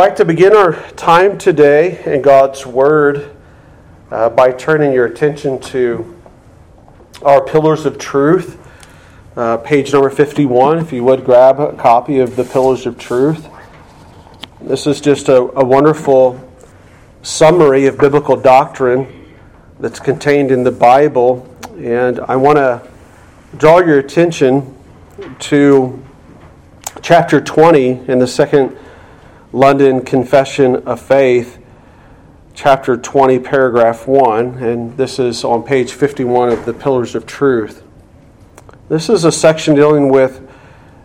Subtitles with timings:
[0.00, 3.36] like to begin our time today in God's Word
[4.10, 6.16] uh, by turning your attention to
[7.20, 8.58] our Pillars of Truth,
[9.36, 10.78] uh, page number 51.
[10.78, 13.46] If you would grab a copy of the Pillars of Truth.
[14.62, 16.40] This is just a, a wonderful
[17.20, 19.36] summary of biblical doctrine
[19.80, 21.46] that's contained in the Bible.
[21.76, 22.88] And I want to
[23.58, 24.74] draw your attention
[25.40, 26.02] to
[27.02, 28.78] chapter 20 in the second
[29.52, 31.58] London Confession of Faith,
[32.54, 37.82] chapter 20, paragraph 1, and this is on page 51 of the Pillars of Truth.
[38.88, 40.48] This is a section dealing with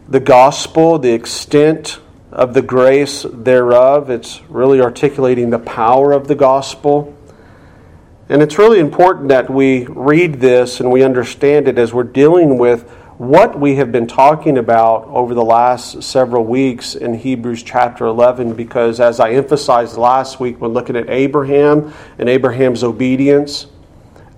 [0.07, 1.99] the gospel, the extent
[2.31, 4.11] of the grace thereof.
[4.11, 7.17] It's really articulating the power of the gospel.
[8.29, 12.59] And it's really important that we read this and we understand it as we're dealing
[12.59, 18.05] with what we have been talking about over the last several weeks in Hebrews chapter
[18.05, 23.67] 11, because as I emphasized last week when looking at Abraham and Abraham's obedience,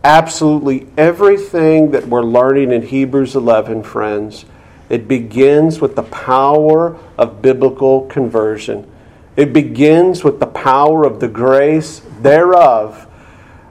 [0.03, 4.45] absolutely everything that we're learning in Hebrews 11, friends,
[4.89, 8.88] it begins with the power of biblical conversion.
[9.36, 13.08] It begins with the power of the grace thereof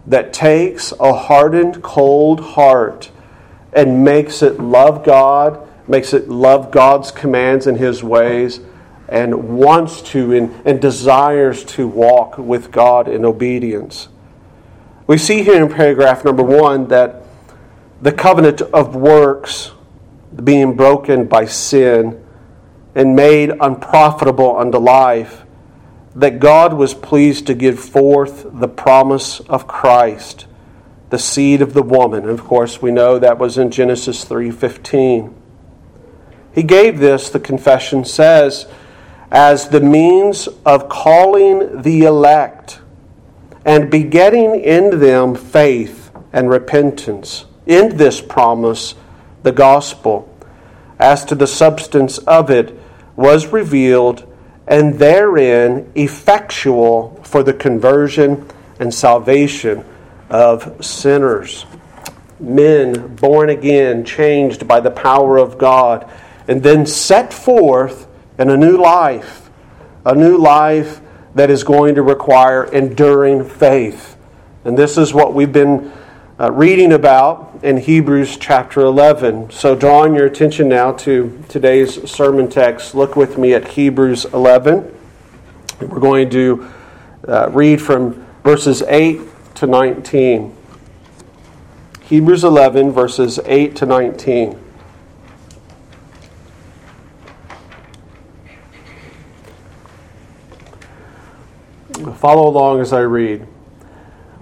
[0.05, 3.13] that takes a hardened, cold heart
[3.77, 8.61] and makes it love God, makes it love God's commands and His ways,
[9.09, 14.09] and wants to and, and desires to walk with God in obedience.
[15.07, 17.23] We see here in paragraph number one that
[18.03, 19.73] the covenant of works
[20.43, 22.25] being broken by sin
[22.95, 25.45] and made unprofitable unto life,
[26.15, 30.47] that God was pleased to give forth the promise of Christ
[31.11, 32.23] the seed of the woman.
[32.23, 35.35] And of course, we know that was in Genesis 3:15.
[36.53, 38.67] He gave this, the confession says,
[39.31, 42.81] as the means of calling the elect
[43.65, 47.45] and begetting in them faith and repentance.
[47.67, 48.95] In this promise,
[49.43, 50.33] the gospel,
[50.99, 52.79] as to the substance of it,
[53.17, 54.25] was revealed,
[54.67, 58.49] and therein effectual for the conversion
[58.79, 59.85] and salvation
[60.31, 61.67] of sinners.
[62.39, 66.11] Men born again, changed by the power of God,
[66.49, 68.07] and then set forth
[68.39, 69.51] in a new life,
[70.05, 71.01] a new life
[71.35, 74.17] that is going to require enduring faith.
[74.65, 75.93] And this is what we've been
[76.39, 79.51] uh, reading about in Hebrews chapter 11.
[79.51, 84.95] So, drawing your attention now to today's sermon text, look with me at Hebrews 11.
[85.81, 86.69] We're going to
[87.27, 89.21] uh, read from verses 8
[89.57, 90.55] to 19.
[92.03, 94.61] Hebrews 11, verses 8 to 19.
[102.17, 103.47] Follow along as I read.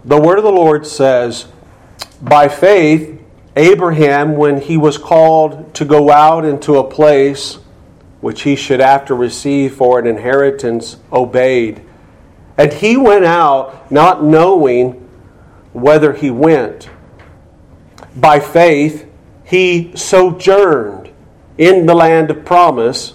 [0.04, 1.46] The word of the Lord says,
[2.20, 3.20] By faith,
[3.56, 7.58] Abraham, when he was called to go out into a place
[8.20, 11.82] which he should after receive for an inheritance, obeyed.
[12.58, 15.03] And he went out not knowing
[15.74, 16.88] whether he went.
[18.16, 19.06] By faith,
[19.44, 21.10] he sojourned
[21.58, 23.14] in the land of promise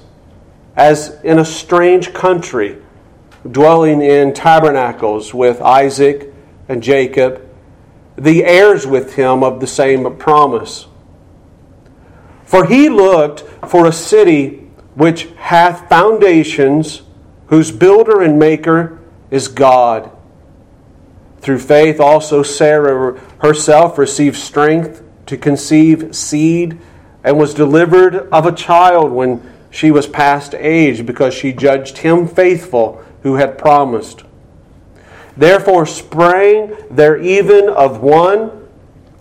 [0.76, 2.78] as in a strange country,
[3.50, 6.34] dwelling in tabernacles with Isaac
[6.68, 7.46] and Jacob,
[8.18, 10.88] the heirs with him of the same promise.
[12.46, 17.04] For he looked for a city which hath foundations,
[17.48, 19.00] whose builder and maker
[19.32, 20.12] is God.
[21.42, 26.78] Through faith, also Sarah herself received strength to conceive seed
[27.24, 32.28] and was delivered of a child when she was past age because she judged him
[32.28, 34.24] faithful who had promised.
[35.38, 38.68] Therefore sprang there even of one,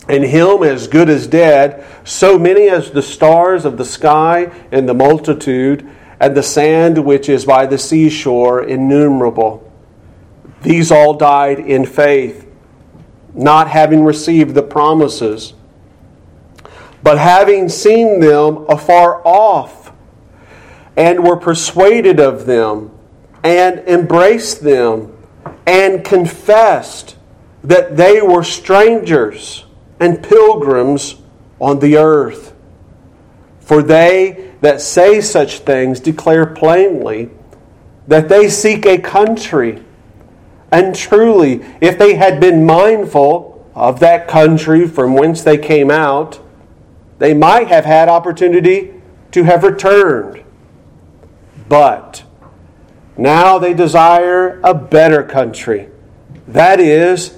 [0.09, 4.89] and him as good as dead, so many as the stars of the sky and
[4.89, 5.87] the multitude,
[6.19, 9.68] and the sand which is by the seashore innumerable.
[10.61, 12.45] These all died in faith,
[13.33, 15.53] not having received the promises,
[17.01, 19.93] but having seen them afar off,
[20.97, 22.91] and were persuaded of them,
[23.43, 25.15] and embraced them,
[25.65, 27.15] and confessed
[27.63, 29.65] that they were strangers
[29.99, 31.15] and pilgrims
[31.59, 32.53] on the earth.
[33.59, 37.29] For they that say such things declare plainly
[38.07, 39.83] that they seek a country
[40.71, 46.39] and truly, if they had been mindful of that country from whence they came out,
[47.17, 48.93] they might have had opportunity
[49.31, 50.43] to have returned.
[51.67, 52.23] But
[53.17, 55.89] Now they desire a better country,
[56.47, 57.37] that is,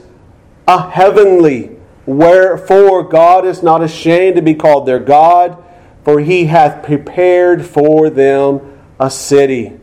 [0.67, 1.71] a heavenly.
[2.05, 5.57] Wherefore God is not ashamed to be called their God,
[6.03, 9.80] for he hath prepared for them a city.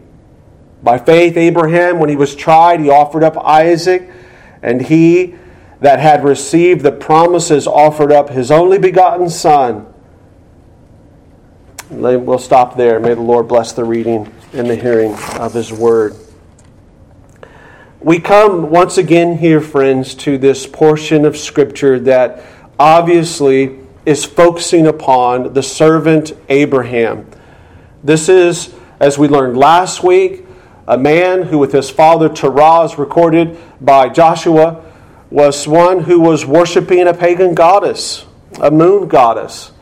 [0.88, 4.08] By faith, Abraham, when he was tried, he offered up Isaac,
[4.62, 5.35] and he
[5.82, 9.87] that had received the promises offered up his only begotten Son.
[11.90, 12.99] We'll stop there.
[13.00, 16.17] May the Lord bless the reading and the hearing of his word.
[18.00, 22.43] We come once again here, friends, to this portion of Scripture that
[22.79, 27.26] obviously is focusing upon the servant Abraham.
[28.02, 30.46] This is, as we learned last week,
[30.88, 34.82] a man who, with his father Terah, is recorded by Joshua,
[35.31, 38.25] was one who was worshiping a pagan goddess,
[38.61, 39.73] a moon goddess.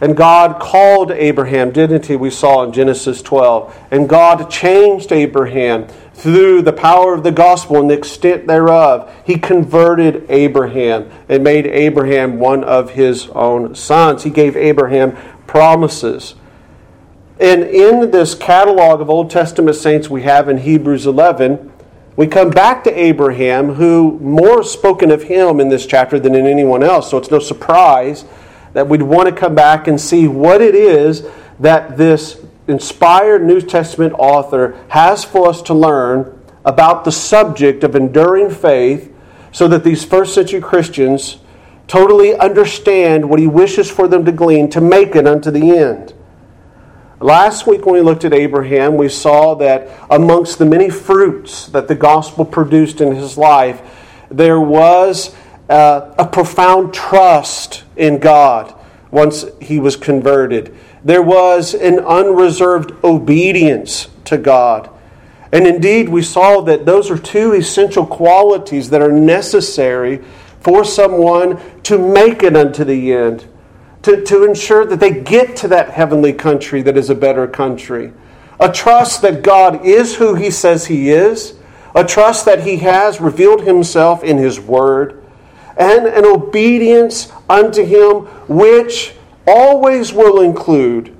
[0.00, 2.16] And God called Abraham, didn't he?
[2.16, 3.76] We saw in Genesis 12.
[3.90, 9.14] And God changed Abraham through the power of the gospel and the extent thereof.
[9.24, 14.22] He converted Abraham and made Abraham one of his own sons.
[14.22, 15.16] He gave Abraham
[15.46, 16.34] promises.
[17.44, 21.70] And in this catalog of Old Testament saints we have in Hebrews 11,
[22.16, 26.46] we come back to Abraham, who more spoken of him in this chapter than in
[26.46, 27.10] anyone else.
[27.10, 28.24] So it's no surprise
[28.72, 31.28] that we'd want to come back and see what it is
[31.60, 37.94] that this inspired New Testament author has for us to learn about the subject of
[37.94, 39.14] enduring faith
[39.52, 41.36] so that these first century Christians
[41.88, 46.13] totally understand what he wishes for them to glean to make it unto the end.
[47.20, 51.86] Last week, when we looked at Abraham, we saw that amongst the many fruits that
[51.86, 53.80] the gospel produced in his life,
[54.30, 55.34] there was
[55.68, 58.74] uh, a profound trust in God
[59.12, 60.74] once he was converted.
[61.04, 64.90] There was an unreserved obedience to God.
[65.52, 70.24] And indeed, we saw that those are two essential qualities that are necessary
[70.58, 73.46] for someone to make it unto the end
[74.04, 78.12] to, to ensure that they get to that heavenly country that is a better country.
[78.60, 81.54] A trust that God is who He says He is,
[81.94, 85.24] a trust that He has revealed Himself in His Word,
[85.76, 89.14] and an obedience unto Him which
[89.46, 91.16] always will include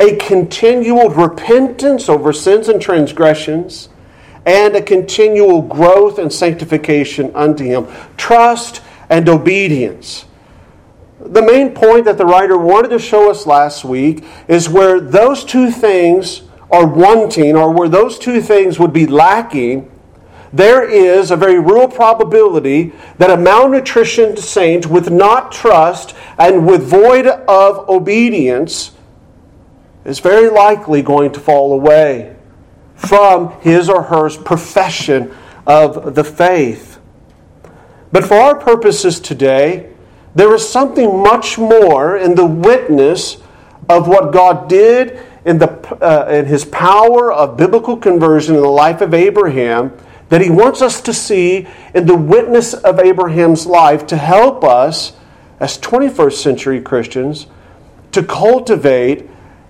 [0.00, 3.90] a continual repentance over sins and transgressions
[4.46, 7.86] and a continual growth and sanctification unto Him.
[8.16, 10.24] Trust and obedience
[11.24, 15.44] the main point that the writer wanted to show us last week is where those
[15.44, 19.90] two things are wanting, or where those two things would be lacking,
[20.52, 26.82] there is a very real probability that a malnutritioned saint with not trust and with
[26.82, 28.92] void of obedience
[30.04, 32.36] is very likely going to fall away
[32.94, 35.34] from his or her profession
[35.66, 37.00] of the faith.
[38.12, 39.93] But for our purposes today,
[40.34, 43.36] there is something much more in the witness
[43.88, 45.70] of what God did in, the,
[46.02, 49.92] uh, in his power of biblical conversion in the life of Abraham
[50.28, 55.12] that he wants us to see in the witness of Abraham's life to help us
[55.60, 57.46] as 21st century Christians
[58.12, 59.28] to cultivate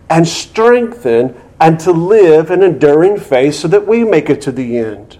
[0.08, 4.78] and strengthen and to live an enduring faith so that we make it to the
[4.78, 5.18] end.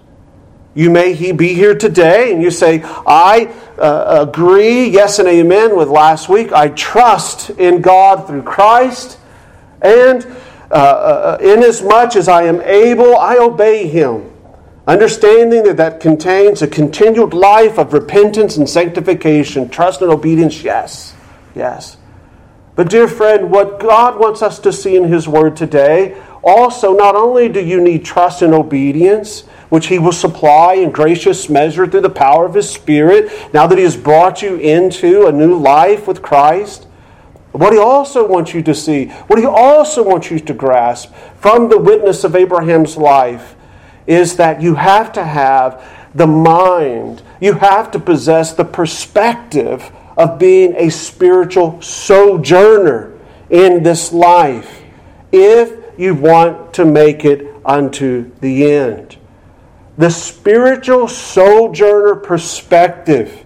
[0.75, 5.77] You may he be here today and you say, I uh, agree, yes and amen,
[5.77, 6.53] with last week.
[6.53, 9.19] I trust in God through Christ,
[9.81, 10.27] and
[10.71, 14.31] uh, uh, inasmuch as I am able, I obey Him.
[14.87, 21.15] Understanding that that contains a continued life of repentance and sanctification, trust and obedience, yes,
[21.55, 21.97] yes.
[22.75, 27.17] But, dear friend, what God wants us to see in His Word today also, not
[27.17, 32.03] only do you need trust and obedience, which He will supply in gracious measure through
[32.03, 36.07] the power of His Spirit, now that He has brought you into a new life
[36.07, 36.87] with Christ.
[37.53, 41.69] What He also wants you to see, what He also wants you to grasp from
[41.69, 43.55] the witness of Abraham's life,
[44.07, 45.83] is that you have to have
[46.15, 53.19] the mind, you have to possess the perspective of being a spiritual sojourner
[53.51, 54.83] in this life
[55.33, 59.17] if you want to make it unto the end
[59.97, 63.45] the spiritual sojourner perspective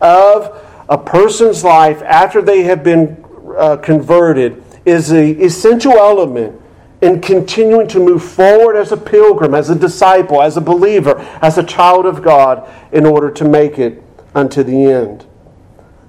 [0.00, 3.24] of a person's life after they have been
[3.56, 6.60] uh, converted is the essential element
[7.00, 11.58] in continuing to move forward as a pilgrim, as a disciple, as a believer, as
[11.58, 14.02] a child of God in order to make it
[14.34, 15.26] unto the end.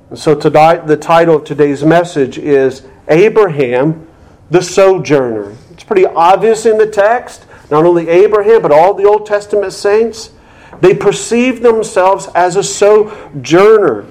[0.10, 4.08] And so today, the title of today's message is Abraham
[4.50, 5.56] the Sojourner.
[5.88, 10.32] Pretty obvious in the text not only Abraham, but all the Old Testament saints,
[10.80, 14.06] they perceived themselves as a sojourner.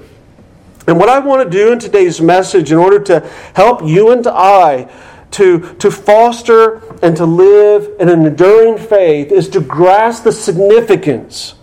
[0.86, 3.20] And what I want to do in today's message, in order to
[3.54, 4.88] help you and I
[5.32, 11.54] to, to foster and to live in an enduring faith, is to grasp the significance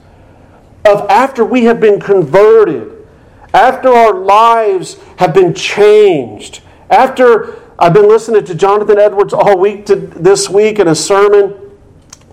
[0.86, 2.92] of after we have been converted,
[3.54, 9.88] after our lives have been changed, after I've been listening to Jonathan Edwards all week
[9.88, 11.72] to, this week in a sermon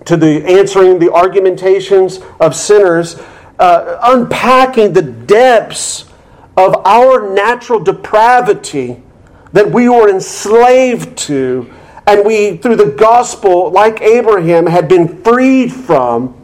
[0.05, 3.19] to the answering the argumentations of sinners,
[3.57, 6.05] uh, unpacking the depths
[6.57, 9.01] of our natural depravity
[9.51, 11.71] that we were enslaved to,
[12.05, 16.37] and we, through the gospel, like Abraham, had been freed from.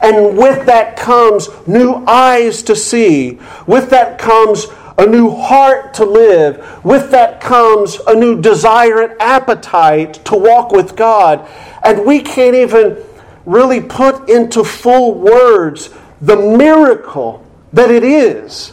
[0.00, 3.40] And with that comes new eyes to see.
[3.66, 4.66] With that comes
[4.98, 6.84] a new heart to live.
[6.84, 11.48] With that comes a new desire and appetite to walk with God.
[11.82, 12.98] And we can't even
[13.44, 18.72] really put into full words the miracle that it is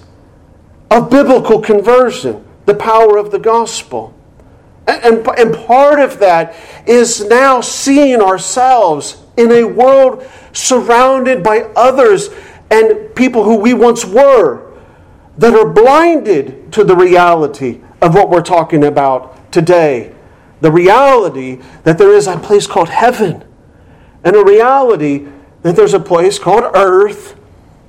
[0.90, 4.14] of biblical conversion, the power of the gospel.
[4.88, 6.56] And, and, part of that
[6.88, 12.30] is now seeing ourselves in a world surrounded by others
[12.72, 14.71] and people who we once were
[15.42, 20.14] that are blinded to the reality of what we're talking about today.
[20.62, 23.44] The reality that there is a place called heaven,
[24.24, 25.28] and a reality
[25.64, 27.36] that there's a place called earth,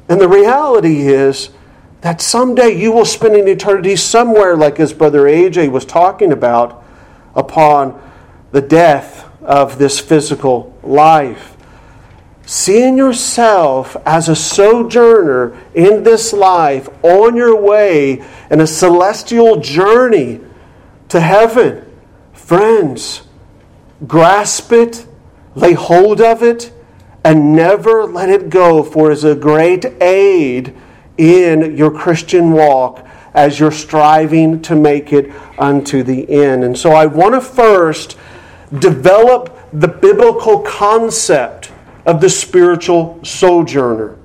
[0.09, 1.51] and the reality is
[2.01, 6.83] that someday you will spend an eternity somewhere, like his brother AJ was talking about,
[7.35, 8.01] upon
[8.53, 11.52] the death of this physical life.
[12.53, 20.39] Seeing yourself as a sojourner in this life on your way in a celestial journey
[21.09, 21.91] to heaven.
[22.35, 23.23] Friends,
[24.07, 25.07] grasp it,
[25.55, 26.71] lay hold of it,
[27.25, 30.77] and never let it go, for it is a great aid
[31.17, 36.65] in your Christian walk as you're striving to make it unto the end.
[36.65, 38.19] And so I want to first
[38.79, 41.72] develop the biblical concept
[42.07, 44.19] of the spiritual sojourner.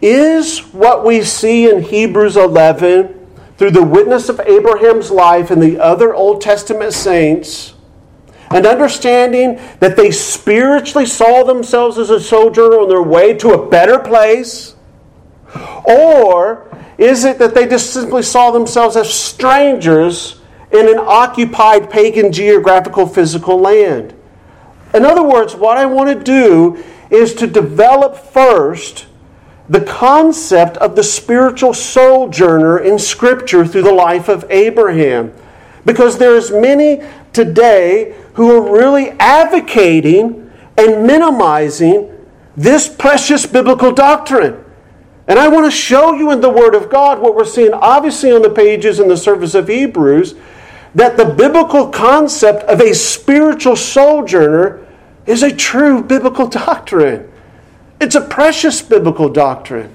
[0.00, 3.14] Is what we see in Hebrews 11
[3.56, 7.74] through the witness of Abraham's life and the other Old Testament saints,
[8.50, 13.68] and understanding that they spiritually saw themselves as a sojourner on their way to a
[13.68, 14.76] better place?
[15.84, 20.40] Or is it that they just simply saw themselves as strangers
[20.72, 24.14] in an occupied pagan geographical physical land?
[24.94, 29.06] In other words, what I want to do is to develop first
[29.68, 35.32] the concept of the spiritual sojourner in Scripture through the life of Abraham.
[35.84, 37.02] Because there's many
[37.32, 42.10] today who are really advocating and minimizing
[42.56, 44.64] this precious biblical doctrine.
[45.26, 48.32] And I want to show you in the Word of God what we're seeing, obviously,
[48.32, 50.34] on the pages in the service of Hebrews,
[50.94, 54.86] that the biblical concept of a spiritual sojourner
[55.26, 57.30] is a true biblical doctrine.
[58.00, 59.94] It's a precious biblical doctrine.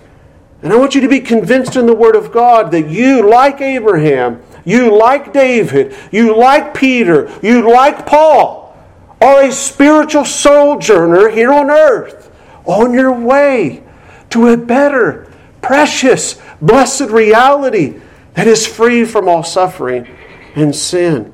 [0.62, 3.60] And I want you to be convinced in the Word of God that you, like
[3.60, 8.78] Abraham, you, like David, you, like Peter, you, like Paul,
[9.20, 12.32] are a spiritual sojourner here on earth
[12.66, 13.84] on your way
[14.30, 15.32] to a better,
[15.62, 18.00] precious, blessed reality
[18.36, 20.08] that is free from all suffering
[20.56, 21.34] and sin.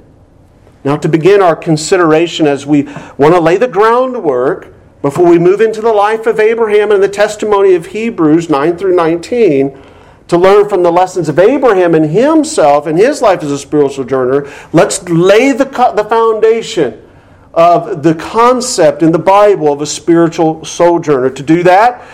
[0.83, 2.83] Now, to begin our consideration as we
[3.17, 7.09] want to lay the groundwork before we move into the life of Abraham and the
[7.09, 9.81] testimony of Hebrews 9 through 19,
[10.29, 14.05] to learn from the lessons of Abraham and himself and his life as a spiritual
[14.05, 17.05] journeyer, let's lay the, the foundation
[17.53, 21.31] of the concept in the Bible of a spiritual sojourner.
[21.31, 22.05] To do that,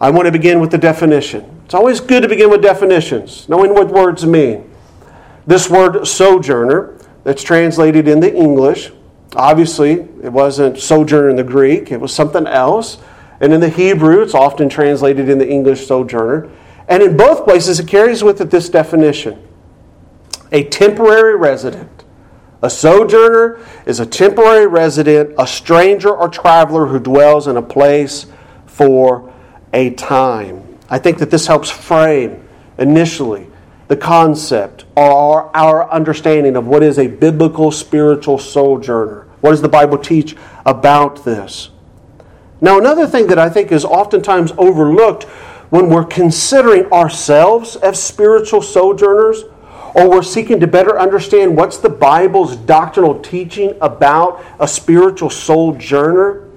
[0.00, 1.62] I want to begin with the definition.
[1.66, 4.69] It's always good to begin with definitions, knowing what words mean.
[5.50, 8.92] This word sojourner, that's translated in the English,
[9.34, 12.98] obviously, it wasn't sojourner in the Greek, it was something else.
[13.40, 16.48] And in the Hebrew, it's often translated in the English sojourner.
[16.86, 19.44] And in both places, it carries with it this definition
[20.52, 22.04] a temporary resident.
[22.62, 28.26] A sojourner is a temporary resident, a stranger or traveler who dwells in a place
[28.66, 29.32] for
[29.72, 30.78] a time.
[30.88, 33.49] I think that this helps frame initially
[33.90, 39.26] the concept or our understanding of what is a biblical spiritual sojourner.
[39.40, 41.70] What does the Bible teach about this?
[42.60, 45.24] Now, another thing that I think is oftentimes overlooked
[45.70, 49.42] when we're considering ourselves as spiritual sojourners
[49.96, 56.48] or we're seeking to better understand what's the Bible's doctrinal teaching about a spiritual sojourner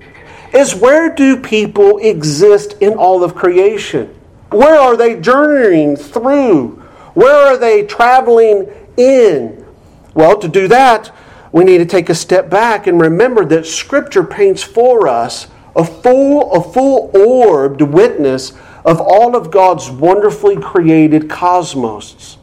[0.54, 4.14] is where do people exist in all of creation?
[4.52, 6.83] Where are they journeying through?
[7.14, 9.66] Where are they traveling in?
[10.14, 11.14] Well, to do that,
[11.52, 15.84] we need to take a step back and remember that Scripture paints for us a
[15.84, 18.54] full, a full orbed witness
[18.86, 22.38] of all of God's wonderfully created cosmos.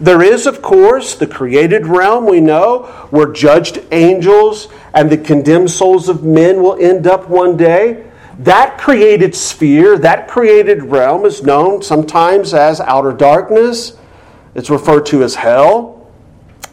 [0.00, 5.70] There is, of course, the created realm we know, where judged angels and the condemned
[5.70, 8.04] souls of men will end up one day.
[8.38, 13.96] That created sphere, that created realm is known sometimes as outer darkness.
[14.54, 16.10] It's referred to as hell.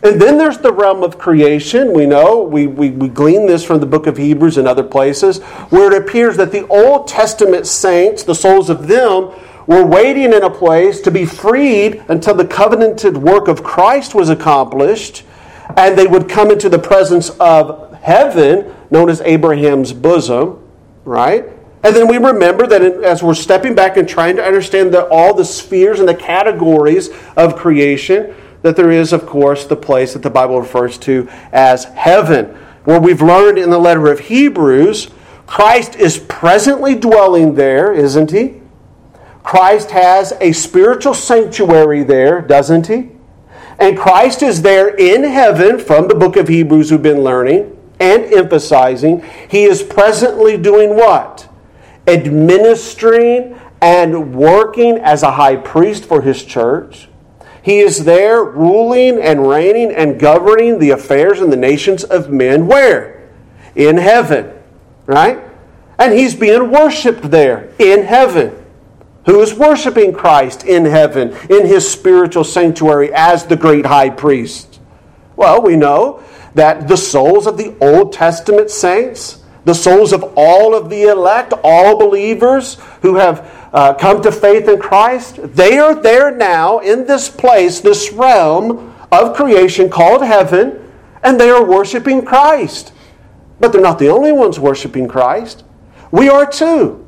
[0.03, 1.94] And then there's the realm of creation.
[1.94, 5.39] We know, we, we, we glean this from the book of Hebrews and other places,
[5.70, 9.32] where it appears that the Old Testament saints, the souls of them,
[9.68, 14.30] were waiting in a place to be freed until the covenanted work of Christ was
[14.30, 15.24] accomplished,
[15.77, 20.61] and they would come into the presence of heaven, known as Abraham's bosom,
[21.05, 21.46] right?
[21.84, 25.34] And then we remember that as we're stepping back and trying to understand the, all
[25.34, 30.22] the spheres and the categories of creation, that there is, of course, the place that
[30.22, 35.10] the Bible refers to as heaven, where we've learned in the letter of Hebrews,
[35.48, 38.62] Christ is presently dwelling there, isn't he?
[39.43, 43.10] Christ has a spiritual sanctuary there, doesn't he?
[43.79, 47.71] And Christ is there in heaven from the book of Hebrews we've been learning
[48.01, 49.24] and emphasizing.
[49.50, 51.48] He is presently doing what?
[52.08, 57.08] Administering and working as a high priest for his church
[57.63, 62.65] he is there ruling and reigning and governing the affairs and the nations of men.
[62.67, 63.29] Where?
[63.75, 64.51] In heaven.
[65.05, 65.43] Right?
[66.00, 68.58] And he's being worshiped there in heaven.
[69.27, 74.79] Who is worshiping Christ in heaven, in his spiritual sanctuary as the great high priest?
[75.36, 80.75] Well, we know that the souls of the Old Testament saints, the souls of all
[80.75, 85.96] of the elect, all believers who have uh, come to faith in Christ, they are
[85.96, 90.92] there now in this place, this realm of creation called heaven,
[91.24, 92.94] and they are worshiping Christ.
[93.59, 95.64] But they're not the only ones worshiping Christ.
[96.11, 97.07] We are too.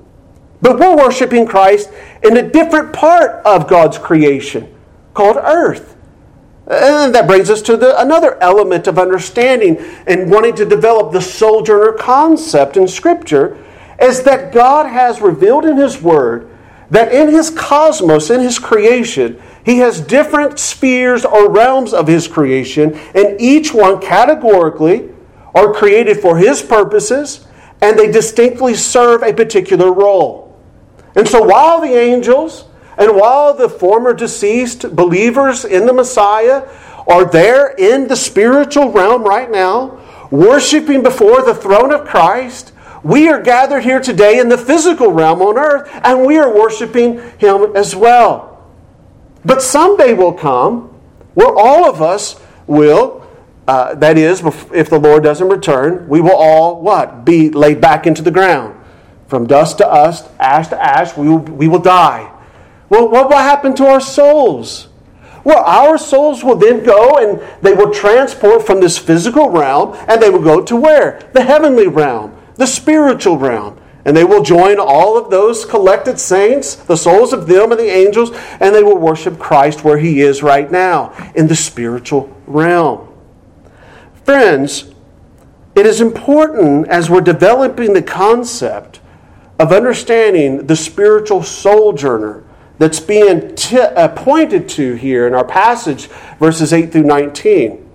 [0.62, 1.92] But we're worshiping Christ
[2.24, 4.74] in a different part of God's creation
[5.14, 5.93] called earth.
[6.68, 11.22] And that brings us to the, another element of understanding and wanting to develop the
[11.22, 13.58] sojourner concept in Scripture
[14.02, 16.50] is that God has revealed in His Word
[16.94, 22.28] that in his cosmos, in his creation, he has different spheres or realms of his
[22.28, 25.10] creation, and each one categorically
[25.56, 27.48] are created for his purposes,
[27.82, 30.56] and they distinctly serve a particular role.
[31.16, 32.66] And so while the angels
[32.98, 36.68] and while the former deceased believers in the Messiah
[37.08, 40.00] are there in the spiritual realm right now,
[40.32, 42.72] worshiping before the throne of Christ,
[43.04, 47.20] we are gathered here today in the physical realm on earth, and we are worshiping
[47.38, 48.66] Him as well.
[49.44, 50.90] But someday will come
[51.34, 53.28] where all of us will,
[53.68, 54.42] uh, that is,
[54.74, 57.26] if the Lord doesn't return, we will all what?
[57.26, 58.80] Be laid back into the ground.
[59.28, 62.33] From dust to dust, ash to ash, we will, we will die.
[62.90, 64.88] Well, what will happen to our souls?
[65.44, 70.22] Well, our souls will then go and they will transport from this physical realm and
[70.22, 71.20] they will go to where?
[71.34, 73.80] The heavenly realm the spiritual realm.
[74.06, 77.90] And they will join all of those collected saints, the souls of them and the
[77.90, 83.08] angels, and they will worship Christ where he is right now, in the spiritual realm.
[84.26, 84.92] Friends,
[85.74, 89.00] it is important as we're developing the concept
[89.58, 92.43] of understanding the spiritual sojourner
[92.84, 97.90] that's being t- uh, pointed to here in our passage, verses 8 through 19.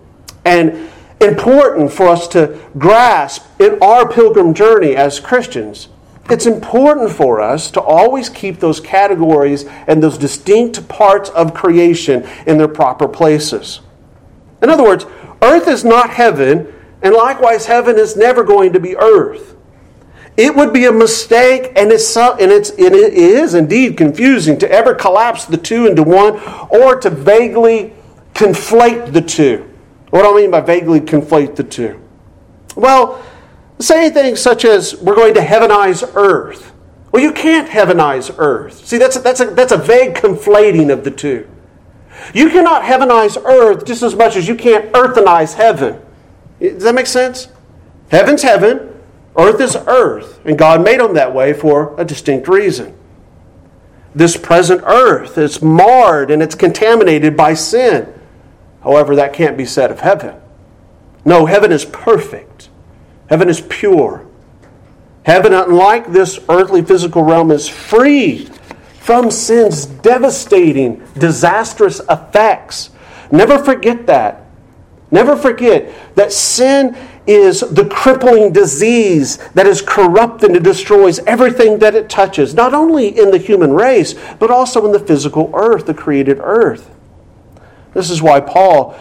[0.47, 0.89] And
[1.21, 5.89] important for us to grasp in our pilgrim journey as Christians.
[6.31, 12.27] It's important for us to always keep those categories and those distinct parts of creation
[12.47, 13.81] in their proper places.
[14.63, 15.05] In other words,
[15.43, 16.73] earth is not heaven,
[17.03, 19.55] and likewise, heaven is never going to be earth.
[20.39, 24.95] It would be a mistake, and it's, and it's it is indeed confusing to ever
[24.95, 26.39] collapse the two into one
[26.71, 27.93] or to vaguely
[28.35, 29.69] conflate the two.
[30.11, 32.01] What do I mean by vaguely conflate the two?
[32.77, 33.21] Well,
[33.81, 36.73] say things such as we're going to heavenize earth.
[37.11, 38.87] Well, you can't heavenize earth.
[38.87, 41.51] See, that's a, that's a, that's a vague conflating of the two.
[42.33, 46.01] You cannot heavenize earth just as much as you can't earthenize heaven.
[46.61, 47.49] Does that make sense?
[48.13, 48.88] Heaven's heaven,
[49.39, 52.95] earth is earth, and God made them that way for a distinct reason.
[54.15, 58.13] This present earth is marred and it's contaminated by sin.
[58.83, 60.35] However, that can't be said of heaven.
[61.25, 62.69] No, heaven is perfect,
[63.29, 64.27] heaven is pure.
[65.25, 68.47] Heaven, unlike this earthly physical realm, is free
[68.99, 72.91] from sin's devastating, disastrous effects.
[73.31, 74.47] Never forget that.
[75.11, 76.97] Never forget that sin
[77.29, 83.09] is the crippling disease that is corrupt and destroys everything that it touches, not only
[83.09, 86.91] in the human race, but also in the physical earth, the created earth.
[87.93, 88.99] This is why Paul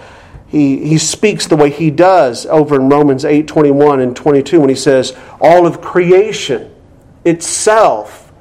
[0.48, 4.70] he, he speaks the way he does over in Romans 8 21 and 22 when
[4.70, 6.74] he says, All of creation
[7.26, 8.32] itself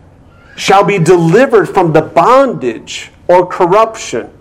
[0.56, 4.32] shall be delivered from the bondage or corruption,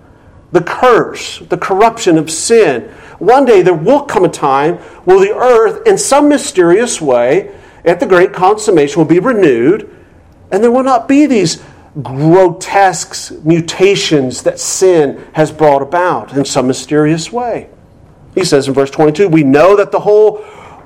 [0.51, 2.93] the curse, the corruption of sin.
[3.19, 4.75] One day there will come a time
[5.05, 9.89] where the earth, in some mysterious way, at the great consummation, will be renewed,
[10.51, 11.63] and there will not be these
[12.01, 17.69] grotesque mutations that sin has brought about in some mysterious way.
[18.33, 20.43] He says in verse 22 We know that the whole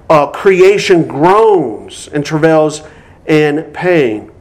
[0.09, 2.83] uh, creation groans and travails
[3.25, 4.31] in pain.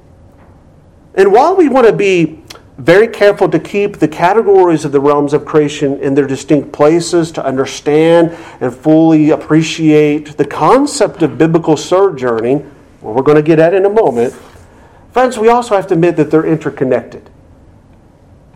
[1.15, 2.43] And while we want to be
[2.79, 7.33] very careful to keep the categories of the realms of creation in their distinct places
[7.33, 12.59] to understand and fully appreciate the concept of biblical sojourning,
[13.03, 14.33] well, we're going to get at in a moment.
[15.11, 17.29] Friends, we also have to admit that they're interconnected.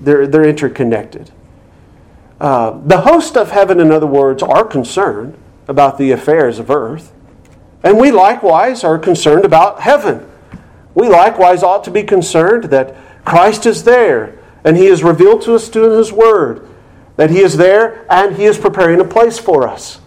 [0.00, 1.32] They're, they're interconnected.
[2.40, 7.12] Uh, the host of heaven, in other words, are concerned about the affairs of earth.
[7.82, 10.28] And we likewise are concerned about heaven.
[10.94, 15.54] We likewise ought to be concerned that Christ is there and he is revealed to
[15.54, 16.68] us through his word,
[17.16, 20.00] that he is there and he is preparing a place for us.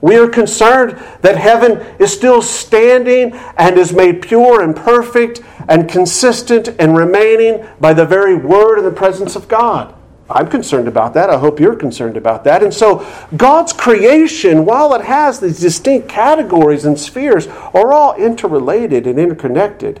[0.00, 5.88] We are concerned that heaven is still standing and is made pure and perfect and
[5.88, 9.94] consistent and remaining by the very word and the presence of God.
[10.28, 11.30] I'm concerned about that.
[11.30, 12.62] I hope you're concerned about that.
[12.62, 19.06] And so, God's creation, while it has these distinct categories and spheres, are all interrelated
[19.06, 20.00] and interconnected.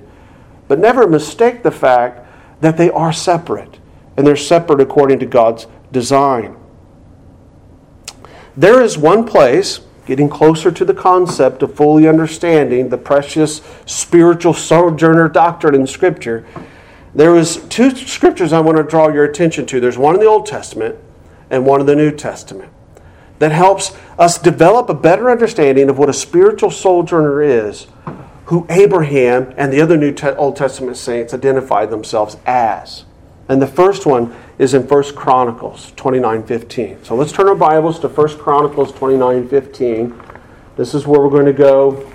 [0.68, 2.26] But never mistake the fact
[2.62, 3.78] that they are separate,
[4.16, 6.56] and they're separate according to God's design.
[8.56, 14.54] There is one place getting closer to the concept of fully understanding the precious spiritual
[14.54, 16.46] sojourner doctrine in Scripture.
[17.14, 19.80] There is two scriptures I want to draw your attention to.
[19.80, 20.96] There's one in the Old Testament
[21.50, 22.72] and one in the New Testament
[23.38, 27.88] that helps us develop a better understanding of what a spiritual sojourner is,
[28.52, 33.06] who Abraham and the other New Te- Old Testament saints identify themselves as.
[33.48, 37.02] And the first one is in 1 Chronicles 29:15.
[37.02, 40.12] So let's turn our Bibles to 1 Chronicles 29:15.
[40.76, 42.06] This is where we're going to go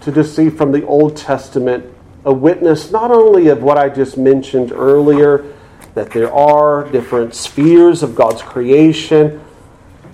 [0.00, 1.84] to just see from the Old Testament
[2.24, 5.44] a witness not only of what I just mentioned earlier,
[5.94, 9.40] that there are different spheres of God's creation,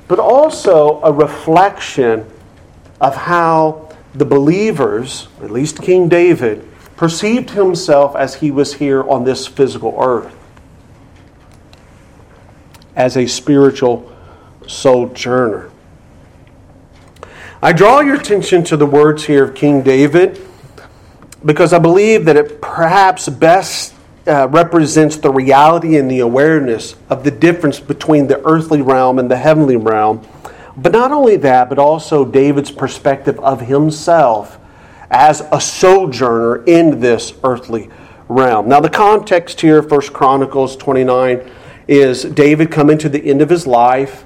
[0.08, 2.24] but also a reflection
[2.98, 3.83] of how
[4.14, 9.96] the believers, at least King David, perceived himself as he was here on this physical
[10.00, 10.34] earth
[12.96, 14.10] as a spiritual
[14.66, 15.70] sojourner.
[17.60, 20.40] I draw your attention to the words here of King David
[21.44, 23.94] because I believe that it perhaps best
[24.26, 29.30] uh, represents the reality and the awareness of the difference between the earthly realm and
[29.30, 30.26] the heavenly realm.
[30.76, 34.58] But not only that, but also David's perspective of himself
[35.10, 37.90] as a sojourner in this earthly
[38.28, 38.68] realm.
[38.68, 41.48] Now, the context here, First Chronicles 29,
[41.86, 44.24] is David coming to the end of his life,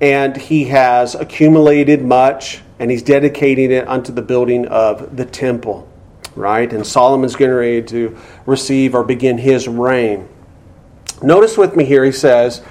[0.00, 5.88] and he has accumulated much, and he's dedicating it unto the building of the temple,
[6.34, 6.72] right?
[6.72, 10.28] And Solomon's getting ready to receive or begin his reign.
[11.22, 12.62] Notice with me here, he says,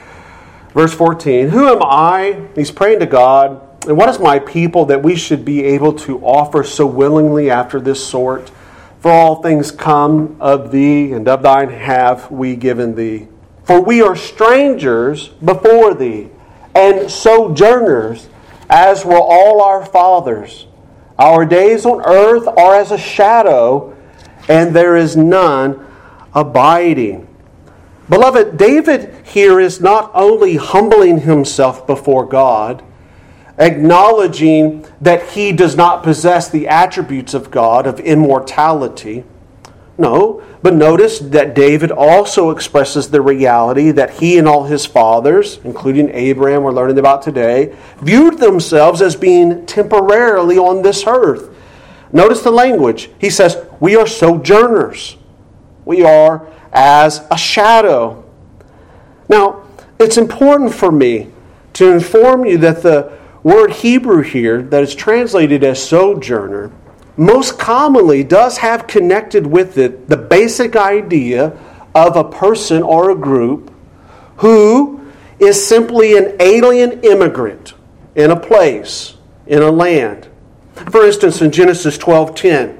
[0.74, 2.48] verse 14, Who am I?
[2.56, 6.20] He's praying to God and what is my people that we should be able to
[6.20, 8.52] offer so willingly after this sort?
[9.00, 13.28] For all things come of thee, and of thine have we given thee.
[13.64, 16.30] For we are strangers before thee,
[16.76, 18.30] and sojourners,
[18.70, 20.68] as were all our fathers.
[21.18, 23.98] Our days on earth are as a shadow,
[24.48, 25.84] and there is none
[26.36, 27.28] abiding.
[28.12, 32.84] Beloved, David here is not only humbling himself before God,
[33.58, 39.24] acknowledging that he does not possess the attributes of God, of immortality.
[39.98, 45.62] No, but notice that David also expresses the reality that he and all his fathers,
[45.64, 51.56] including Abraham, we're learning about today, viewed themselves as being temporarily on this earth.
[52.12, 53.10] Notice the language.
[53.20, 55.16] He says, We are sojourners.
[55.86, 58.24] We are as a shadow.
[59.30, 59.64] Now,
[60.00, 61.32] it's important for me
[61.74, 63.12] to inform you that the
[63.44, 66.72] word Hebrew here that is translated as sojourner
[67.18, 71.58] most commonly does have connected with it the basic idea
[71.94, 73.74] of a person or a group
[74.38, 75.02] who
[75.40, 77.74] is simply an alien immigrant
[78.16, 79.16] in a place,
[79.48, 80.28] in a land.
[80.90, 82.78] For instance, in Genesis 12:10,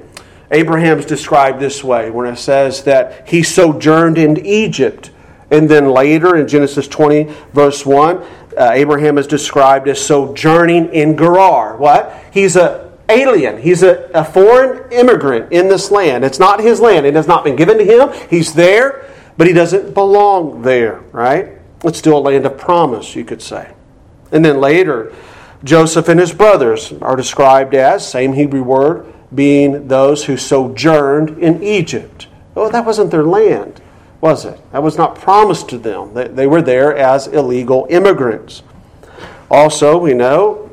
[0.52, 5.10] Abraham's described this way when it says that he sojourned in Egypt.
[5.50, 11.16] And then later in Genesis 20, verse 1, uh, Abraham is described as sojourning in
[11.16, 11.76] Gerar.
[11.78, 12.14] What?
[12.32, 13.60] He's a alien.
[13.60, 16.24] He's a, a foreign immigrant in this land.
[16.24, 17.06] It's not his land.
[17.06, 18.28] It has not been given to him.
[18.28, 21.58] He's there, but he doesn't belong there, right?
[21.84, 23.74] It's still a land of promise, you could say.
[24.30, 25.12] And then later,
[25.64, 31.62] Joseph and his brothers are described as, same Hebrew word, being those who sojourned in
[31.62, 32.28] Egypt.
[32.54, 33.80] Oh, that wasn't their land,
[34.20, 34.60] was it?
[34.72, 36.12] That was not promised to them.
[36.14, 38.62] They were there as illegal immigrants.
[39.50, 40.70] Also, we know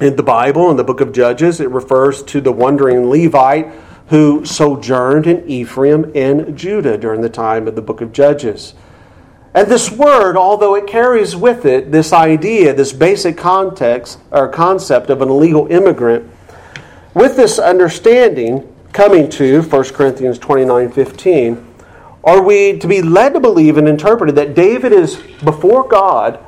[0.00, 3.72] in the Bible, in the book of Judges, it refers to the wandering Levite
[4.08, 8.74] who sojourned in Ephraim and Judah during the time of the book of Judges.
[9.54, 15.10] And this word, although it carries with it this idea, this basic context or concept
[15.10, 16.30] of an illegal immigrant,
[17.14, 21.74] with this understanding coming to 1 Corinthians 29 15,
[22.24, 26.38] are we to be led to believe and interpreted that David is before God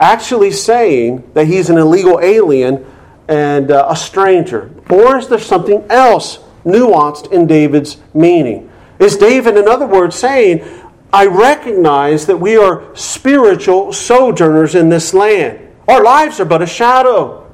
[0.00, 2.84] actually saying that he's an illegal alien
[3.28, 4.70] and uh, a stranger?
[4.90, 8.70] Or is there something else nuanced in David's meaning?
[8.98, 10.64] Is David, in other words, saying,
[11.12, 15.60] I recognize that we are spiritual sojourners in this land?
[15.88, 17.45] Our lives are but a shadow.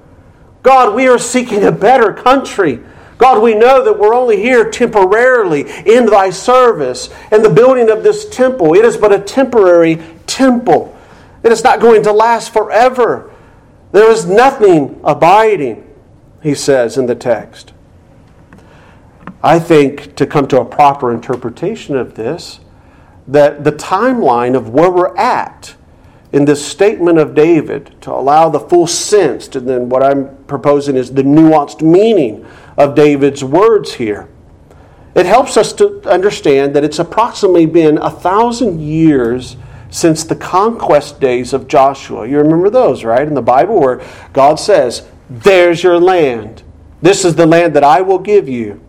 [0.63, 2.81] God, we are seeking a better country.
[3.19, 8.03] God, we know that we're only here temporarily in thy service and the building of
[8.03, 8.75] this temple.
[8.75, 10.97] It is but a temporary temple.
[11.43, 13.33] It is not going to last forever.
[13.93, 15.89] There is nothing abiding,
[16.43, 17.73] he says in the text.
[19.43, 22.61] I think to come to a proper interpretation of this,
[23.27, 25.75] that the timeline of where we're at
[26.33, 30.97] in this statement of David to allow the full sense, and then what I'm proposing
[30.97, 32.47] is the nuanced meaning
[32.79, 34.29] of David's words here.
[35.15, 39.57] It helps us to understand that it's approximately been a thousand years
[39.91, 42.27] since the conquest days of Joshua.
[42.27, 43.27] You remember those, right?
[43.27, 44.01] In the Bible, where
[44.33, 46.63] God says, There's your land.
[47.03, 48.81] This is the land that I will give you.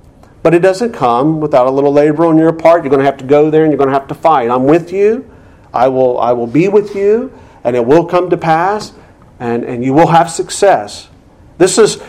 [0.43, 2.84] But it doesn't come without a little labor on your part.
[2.84, 4.49] You're going to have to go there and you're going to have to fight.
[4.49, 5.29] I'm with you.
[5.74, 8.94] I will, I will be with you, and it will come to pass,
[9.40, 11.10] and, and you will have success.
[11.58, 12.02] This is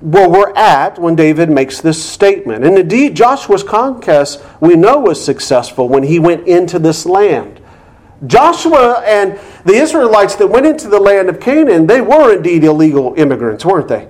[0.00, 2.64] where we're at when David makes this statement.
[2.64, 7.60] And indeed, Joshua's conquest, we know, was successful when he went into this land.
[8.26, 13.14] Joshua and the Israelites that went into the land of Canaan, they were indeed illegal
[13.16, 14.08] immigrants, weren't they?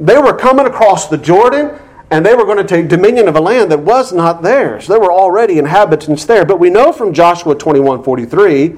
[0.00, 1.78] They were coming across the Jordan
[2.10, 4.86] and they were going to take dominion of a land that was not theirs.
[4.86, 6.44] There were already inhabitants there.
[6.44, 8.76] But we know from Joshua 21 43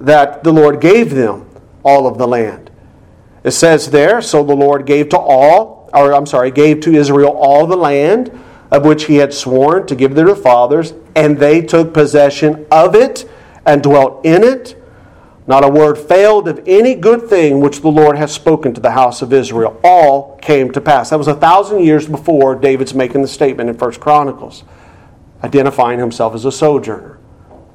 [0.00, 1.48] that the Lord gave them
[1.84, 2.70] all of the land.
[3.44, 7.30] It says there, so the Lord gave to all, or I'm sorry, gave to Israel
[7.30, 8.36] all the land
[8.70, 13.28] of which he had sworn to give their fathers, and they took possession of it
[13.66, 14.81] and dwelt in it.
[15.46, 18.92] Not a word failed of any good thing which the Lord has spoken to the
[18.92, 19.80] house of Israel.
[19.82, 21.10] All came to pass.
[21.10, 24.62] That was a thousand years before David's making the statement in First Chronicles,
[25.42, 27.18] identifying himself as a sojourner,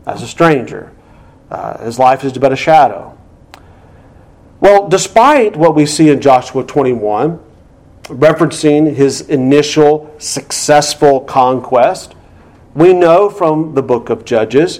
[0.05, 0.93] as a stranger.
[1.51, 3.17] Uh, his life is but a shadow.
[4.61, 7.39] Well, despite what we see in Joshua 21,
[8.03, 12.15] referencing his initial successful conquest,
[12.73, 14.79] we know from the book of Judges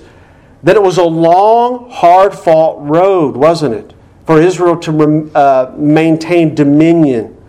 [0.68, 3.94] that it was a long, hard fought road, wasn't it?
[4.26, 7.42] For Israel to uh, maintain dominion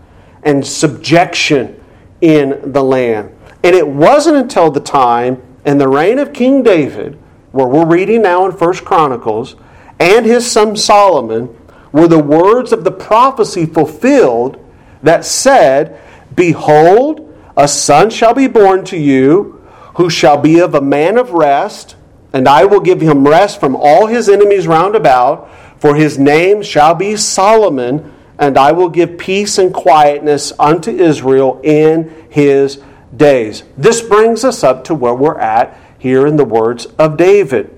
[0.45, 1.83] and subjection
[2.21, 3.37] in the land.
[3.65, 7.19] And it wasn't until the time in the reign of King David,
[7.51, 9.57] where we're reading now in First Chronicles,
[9.99, 11.57] and his son Solomon,
[11.91, 14.65] were the words of the prophecy fulfilled
[15.03, 16.01] that said,
[16.37, 19.61] Behold, a son shall be born to you,
[19.97, 21.97] who shall be of a man of rest
[22.33, 26.63] and I will give him rest from all his enemies round about, for his name
[26.63, 32.83] shall be Solomon, and I will give peace and quietness unto Israel in his
[33.17, 33.65] days.
[33.77, 37.77] This brings us up to where we're at here in the words of David.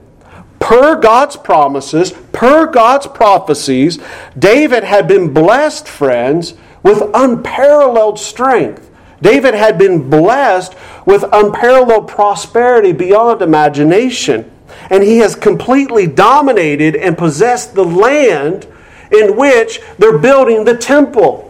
[0.59, 3.99] Per God's promises, per God's prophecies,
[4.39, 8.90] David had been blessed, friends, with unparalleled strength.
[9.23, 14.51] David had been blessed with unparalleled prosperity beyond imagination.
[14.89, 18.67] And he has completely dominated and possessed the land
[19.13, 21.47] in which they're building the temple.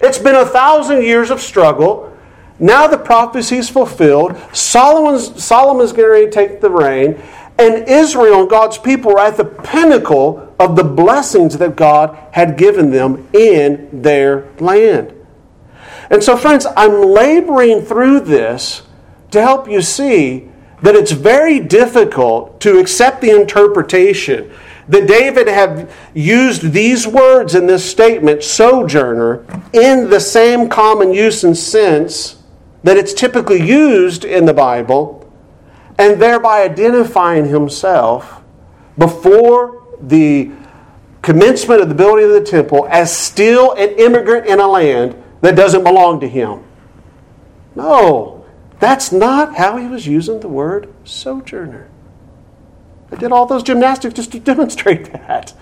[0.00, 2.16] It's been a thousand years of struggle.
[2.58, 4.36] Now the prophecy is fulfilled.
[4.52, 7.20] Solomon's, Solomon's going to take the reign.
[7.58, 12.58] And Israel and God's people are at the pinnacle of the blessings that God had
[12.58, 15.15] given them in their land.
[16.10, 18.82] And so, friends, I'm laboring through this
[19.30, 20.48] to help you see
[20.82, 24.52] that it's very difficult to accept the interpretation
[24.88, 31.42] that David had used these words in this statement, sojourner, in the same common use
[31.42, 32.42] and sense
[32.84, 35.28] that it's typically used in the Bible,
[35.98, 38.42] and thereby identifying himself
[38.96, 40.52] before the
[41.22, 45.56] commencement of the building of the temple as still an immigrant in a land that
[45.56, 46.64] doesn't belong to him.
[47.74, 48.44] No,
[48.78, 51.88] that's not how he was using the word sojourner.
[53.10, 55.54] I did all those gymnastics just to demonstrate that.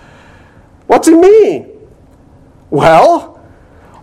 [0.87, 1.71] What's he mean?
[2.69, 3.43] Well,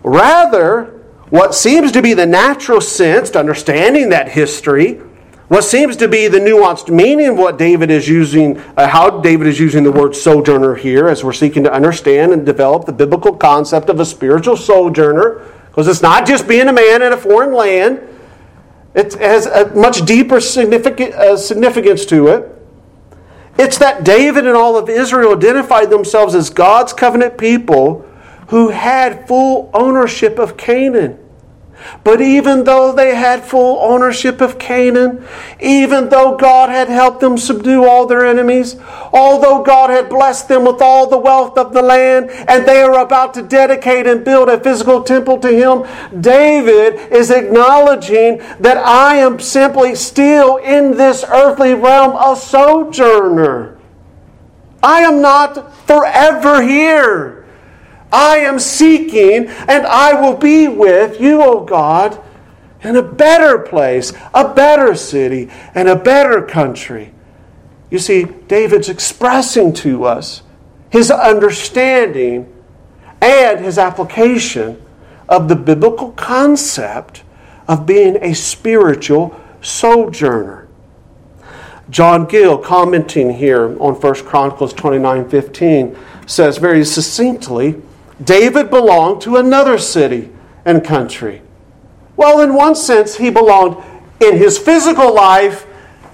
[0.03, 5.01] rather, what seems to be the natural sense to understanding that history,
[5.47, 9.47] what seems to be the nuanced meaning of what David is using, uh, how David
[9.47, 13.35] is using the word sojourner here, as we're seeking to understand and develop the biblical
[13.35, 15.41] concept of a spiritual sojourner,
[15.73, 17.99] because it's not just being a man in a foreign land,
[18.93, 22.49] it has a much deeper uh, significance to it.
[23.57, 28.07] It's that David and all of Israel identified themselves as God's covenant people
[28.49, 31.17] who had full ownership of Canaan.
[32.03, 35.25] But even though they had full ownership of Canaan,
[35.59, 38.75] even though God had helped them subdue all their enemies,
[39.11, 42.99] although God had blessed them with all the wealth of the land, and they are
[42.99, 45.87] about to dedicate and build a physical temple to Him,
[46.21, 53.77] David is acknowledging that I am simply still in this earthly realm a sojourner.
[54.81, 57.42] I am not forever here.
[58.13, 62.21] I am seeking, and I will be with you, O God,
[62.83, 67.11] in a better place, a better city, and a better country.
[67.89, 70.43] You see, David's expressing to us
[70.91, 72.53] his understanding
[73.19, 74.79] and his application
[75.27, 77.23] of the biblical concept
[77.67, 80.67] of being a spiritual sojourner.
[81.89, 85.97] John Gill, commenting here on 1 Chronicles 29 15,
[86.27, 87.81] says very succinctly,
[88.21, 90.29] David belonged to another city
[90.65, 91.41] and country.
[92.15, 93.83] Well, in one sense, he belonged
[94.19, 95.65] in his physical life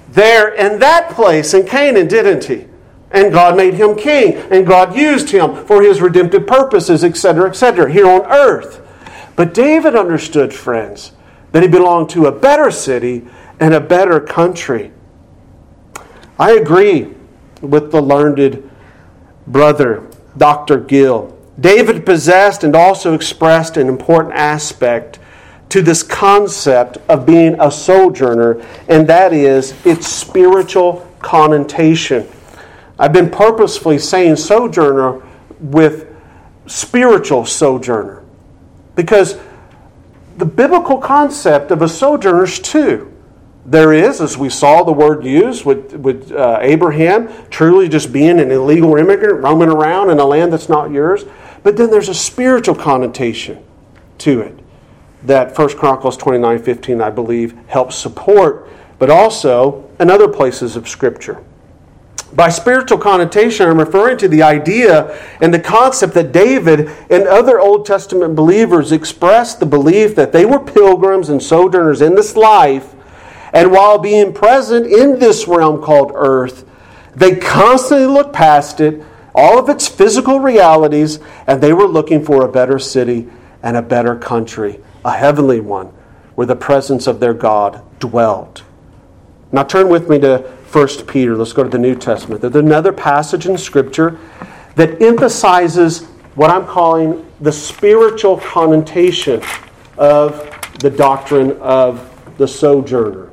[0.10, 2.66] there in that place in Canaan, didn't he?
[3.12, 7.92] And God made him king, and God used him for his redemptive purposes, etc., etc.,
[7.92, 8.86] here on earth.
[9.36, 11.14] But David understood, friends,
[11.52, 13.28] that he belonged to a better city
[13.60, 14.92] and a better country.
[16.38, 17.14] I agree
[17.62, 18.70] with the learned
[19.48, 20.08] brother,
[20.38, 20.80] Dr.
[20.80, 21.39] Gill.
[21.60, 25.20] David possessed and also expressed an important aspect
[25.70, 32.28] to this concept of being a sojourner, and that is its spiritual connotation.
[32.98, 35.22] I've been purposefully saying sojourner
[35.60, 36.08] with
[36.66, 38.24] spiritual sojourner
[38.96, 39.40] because
[40.38, 43.14] the biblical concept of a sojourner is two.
[43.66, 48.40] There is, as we saw the word used with, with uh, Abraham, truly just being
[48.40, 51.26] an illegal immigrant roaming around in a land that's not yours.
[51.64, 53.64] But then there's a spiritual connotation
[54.20, 54.60] to it
[55.24, 58.68] that 1 Chronicles 29 15, I believe, helps support,
[58.98, 61.44] but also in other places of Scripture.
[62.34, 67.60] By spiritual connotation, I'm referring to the idea and the concept that David and other
[67.60, 72.94] Old Testament believers expressed the belief that they were pilgrims and sojourners in this life,
[73.52, 76.66] and while being present in this realm called earth,
[77.16, 79.04] they constantly looked past it
[79.36, 83.30] all of its physical realities, and they were looking for a better city
[83.62, 85.88] and a better country, a heavenly one,
[86.36, 88.64] where the presence of their God dwelt.
[89.52, 90.40] Now turn with me to
[90.72, 91.36] 1 Peter.
[91.36, 92.42] Let's go to the New Testament.
[92.42, 94.20] There's another passage in Scripture
[94.76, 99.42] that emphasizes what I'm calling the spiritual connotation
[99.98, 100.50] of
[100.80, 103.29] the doctrine of the sojourner.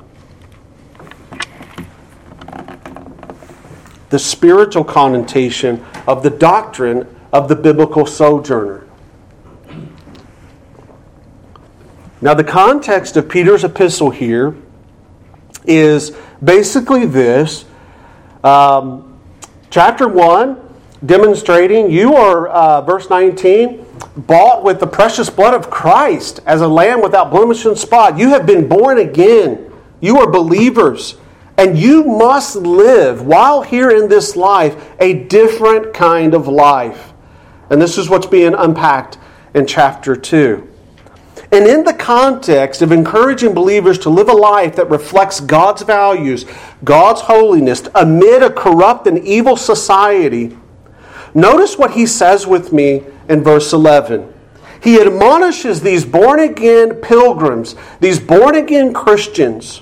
[4.09, 8.87] The spiritual connotation of the doctrine of the biblical sojourner.
[12.19, 14.55] Now, the context of Peter's epistle here
[15.65, 17.65] is basically this
[18.43, 19.19] um,
[19.69, 20.57] chapter 1,
[21.05, 23.85] demonstrating you are, uh, verse 19,
[24.15, 28.17] bought with the precious blood of Christ as a lamb without blemish and spot.
[28.17, 29.71] You have been born again.
[29.99, 31.17] You are believers.
[31.57, 37.13] And you must live, while here in this life, a different kind of life.
[37.69, 39.17] And this is what's being unpacked
[39.53, 40.67] in chapter 2.
[41.51, 46.45] And in the context of encouraging believers to live a life that reflects God's values,
[46.83, 50.57] God's holiness, amid a corrupt and evil society,
[51.33, 54.33] notice what he says with me in verse 11.
[54.83, 59.81] He admonishes these born again pilgrims, these born again Christians,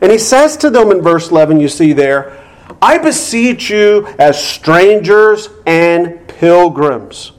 [0.00, 2.36] and he says to them in verse 11, you see there,
[2.80, 7.32] I beseech you as strangers and pilgrims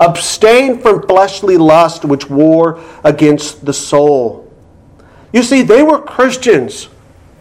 [0.00, 4.50] Abstain from fleshly lust which war against the soul.
[5.30, 6.88] You see, they were Christians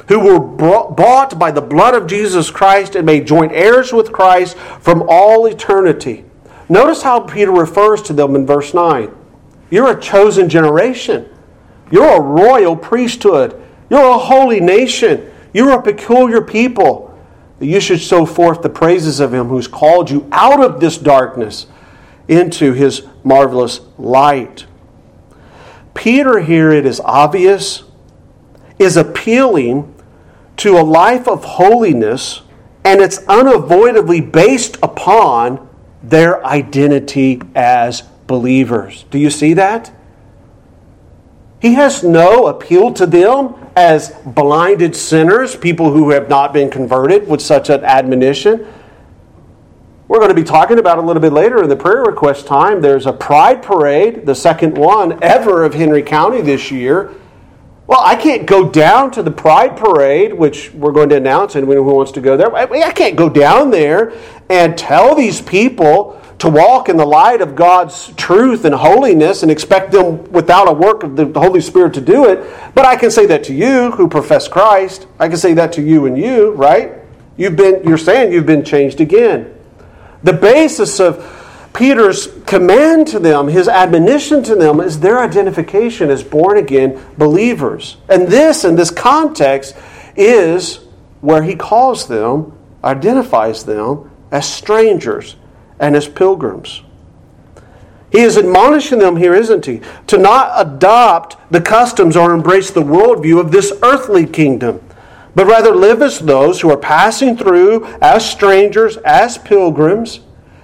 [0.10, 4.58] who were bought by the blood of Jesus Christ and made joint heirs with Christ
[4.58, 6.26] from all eternity.
[6.68, 9.10] Notice how Peter refers to them in verse 9.
[9.72, 11.30] You're a chosen generation.
[11.90, 13.60] You're a royal priesthood.
[13.90, 15.32] You're a holy nation.
[15.54, 17.08] You're a peculiar people.
[17.60, 20.98] That you should show forth the praises of Him who's called you out of this
[20.98, 21.68] darkness
[22.30, 24.66] into his marvelous light.
[25.94, 27.84] Peter, here it is obvious,
[28.78, 29.94] is appealing
[30.56, 32.44] to a life of holiness,
[32.86, 35.68] and it's unavoidably based upon
[36.04, 39.06] their identity as believers.
[39.10, 39.92] Do you see that?
[41.62, 47.28] He has no appeal to them as blinded sinners, people who have not been converted
[47.28, 48.66] with such an admonition.
[50.08, 52.82] We're going to be talking about a little bit later in the prayer request time.
[52.82, 57.14] There's a pride parade, the second one ever of Henry County this year.
[57.88, 61.68] Well, I can't go down to the pride parade, which we're going to announce, and
[61.68, 62.56] who wants to go there?
[62.56, 64.14] I can't go down there
[64.50, 69.52] and tell these people to walk in the light of God's truth and holiness and
[69.52, 72.74] expect them without a work of the Holy Spirit to do it.
[72.74, 75.06] But I can say that to you who profess Christ.
[75.20, 76.94] I can say that to you and you, right?
[77.36, 79.54] You've been you're saying you've been changed again.
[80.24, 81.36] The basis of
[81.74, 87.98] Peter's command to them, his admonition to them, is their identification as born again believers.
[88.10, 89.76] And this, in this context,
[90.16, 90.78] is
[91.22, 95.36] where he calls them, identifies them as strangers
[95.80, 96.82] and as pilgrims.
[98.12, 99.82] He is admonishing them here, isn't he?
[100.08, 104.82] To not adopt the customs or embrace the worldview of this earthly kingdom
[105.36, 110.22] but rather live as those who are passing through as strangers, as pilgrims,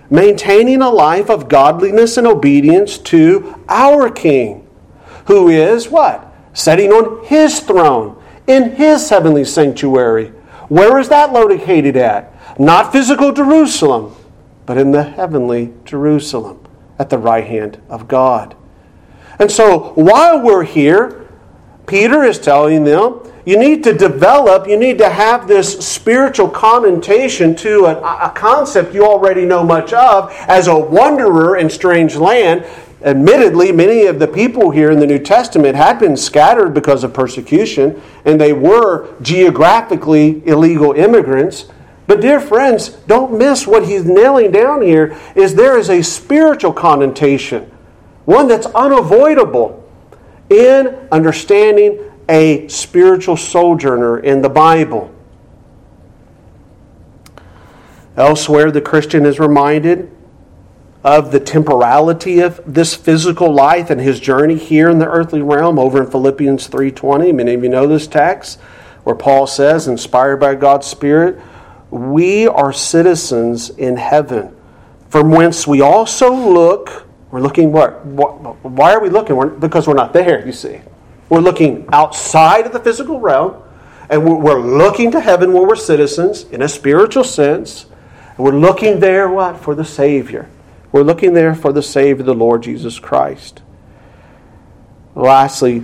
[0.09, 4.68] maintaining a life of godliness and obedience to our King,
[5.28, 6.30] who is what?
[6.53, 10.28] Sitting on his throne in his heavenly sanctuary.
[10.68, 12.59] Where is that located at?
[12.59, 14.16] Not physical Jerusalem,
[14.66, 16.59] but in the heavenly Jerusalem
[16.97, 18.55] at the right hand of God.
[19.39, 21.28] And so while we're here,
[21.88, 27.55] Peter is telling them you need to develop, you need to have this spiritual connotation
[27.57, 32.66] to a, a, concept you already know much of as a wanderer in strange land.
[33.03, 37.13] Admittedly, many of the people here in the New Testament had been scattered because of
[37.13, 41.66] persecution, and they were geographically illegal immigrants.
[42.08, 46.74] But, dear friends, don't miss what he's nailing down here is there is a spiritual
[46.74, 47.72] connotation,
[48.26, 49.84] one that's unavoidable
[50.49, 51.99] in understanding
[52.30, 55.12] a spiritual sojourner in the Bible.
[58.16, 60.12] Elsewhere, the Christian is reminded
[61.03, 65.78] of the temporality of this physical life and his journey here in the earthly realm
[65.78, 67.32] over in Philippians 3:20.
[67.32, 68.60] Many of you know this text
[69.03, 71.39] where Paul says, inspired by God's Spirit,
[71.91, 74.55] we are citizens in heaven,
[75.09, 77.07] from whence we also look.
[77.31, 78.05] We're looking what?
[78.05, 79.36] Why are we looking?
[79.36, 80.81] We're, because we're not there, you see.
[81.29, 83.61] We're looking outside of the physical realm,
[84.09, 87.88] and we're looking to heaven where we're citizens in a spiritual sense.
[88.38, 89.59] And we're looking there, what?
[89.59, 90.49] For the Savior.
[90.91, 93.61] We're looking there for the Savior, the Lord Jesus Christ.
[95.13, 95.83] Lastly,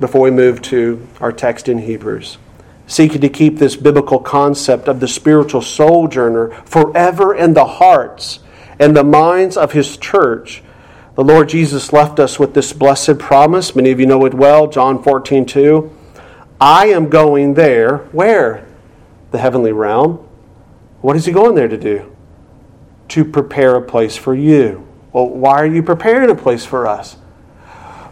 [0.00, 2.38] before we move to our text in Hebrews,
[2.86, 8.40] seeking to keep this biblical concept of the spiritual sojourner forever in the hearts
[8.78, 10.62] and the minds of His church
[11.16, 13.74] the Lord Jesus left us with this blessed promise.
[13.74, 15.90] Many of you know it well, John 14, 2.
[16.60, 17.98] I am going there.
[18.12, 18.66] Where?
[19.30, 20.16] The heavenly realm.
[21.00, 22.14] What is he going there to do?
[23.08, 24.86] To prepare a place for you.
[25.14, 27.16] Well, why are you preparing a place for us?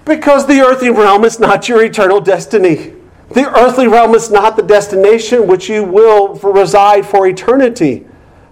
[0.06, 2.93] Because the earthly realm is not your eternal destiny.
[3.30, 8.06] The earthly realm is not the destination which you will reside for eternity.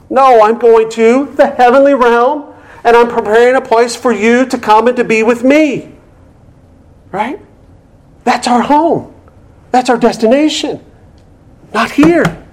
[0.09, 2.53] No, I'm going to the heavenly realm
[2.85, 5.93] and I'm preparing a place for you to come and to be with me.
[7.11, 7.41] Right?
[8.25, 9.14] That's our home.
[9.70, 10.85] That's our destination.
[11.73, 12.47] Not here.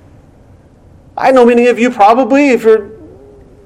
[1.17, 2.99] I know many of you probably, if you're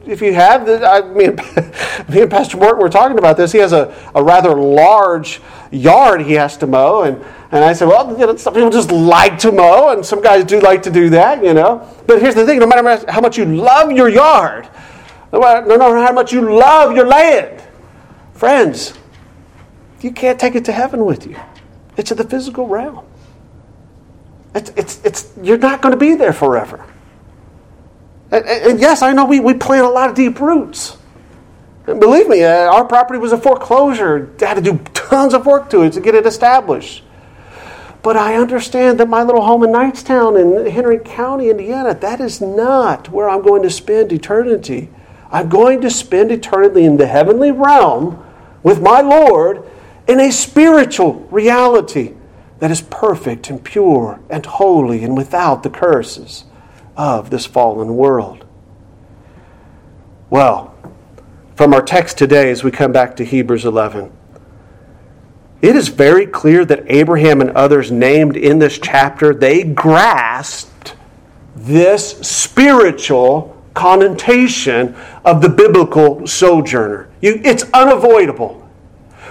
[0.06, 1.36] if you have, I, mean,
[2.10, 3.54] me and Pastor Morton were talking about this.
[3.54, 5.40] He has a, a rather large
[5.72, 7.04] yard he has to mow.
[7.04, 7.24] And,
[7.54, 10.44] and I said, well, you know, some people just like to mow, and some guys
[10.44, 11.88] do like to do that, you know.
[12.08, 14.68] But here's the thing no matter how much you love your yard,
[15.32, 17.62] no matter how much you love your land,
[18.34, 18.98] friends,
[20.02, 21.40] you can't take it to heaven with you.
[21.96, 23.06] It's in the physical realm.
[24.56, 26.84] It's, it's, it's, you're not going to be there forever.
[28.32, 30.98] And, and, yes, I know we, we plant a lot of deep roots.
[31.86, 34.34] And believe me, uh, our property was a foreclosure.
[34.42, 37.04] I had to do tons of work to it to get it established.
[38.04, 42.42] But I understand that my little home in Knightstown in Henry County, Indiana, that is
[42.42, 44.90] not where I'm going to spend eternity.
[45.32, 48.22] I'm going to spend eternity in the heavenly realm
[48.62, 49.64] with my Lord
[50.06, 52.14] in a spiritual reality
[52.60, 56.44] that is perfect and pure and holy and without the curses
[56.98, 58.46] of this fallen world.
[60.30, 60.76] Well,
[61.56, 64.12] from our text today, as we come back to Hebrews 11,
[65.64, 70.94] it is very clear that Abraham and others named in this chapter, they grasped
[71.56, 74.94] this spiritual connotation
[75.24, 77.10] of the biblical sojourner.
[77.22, 78.60] You, it's unavoidable.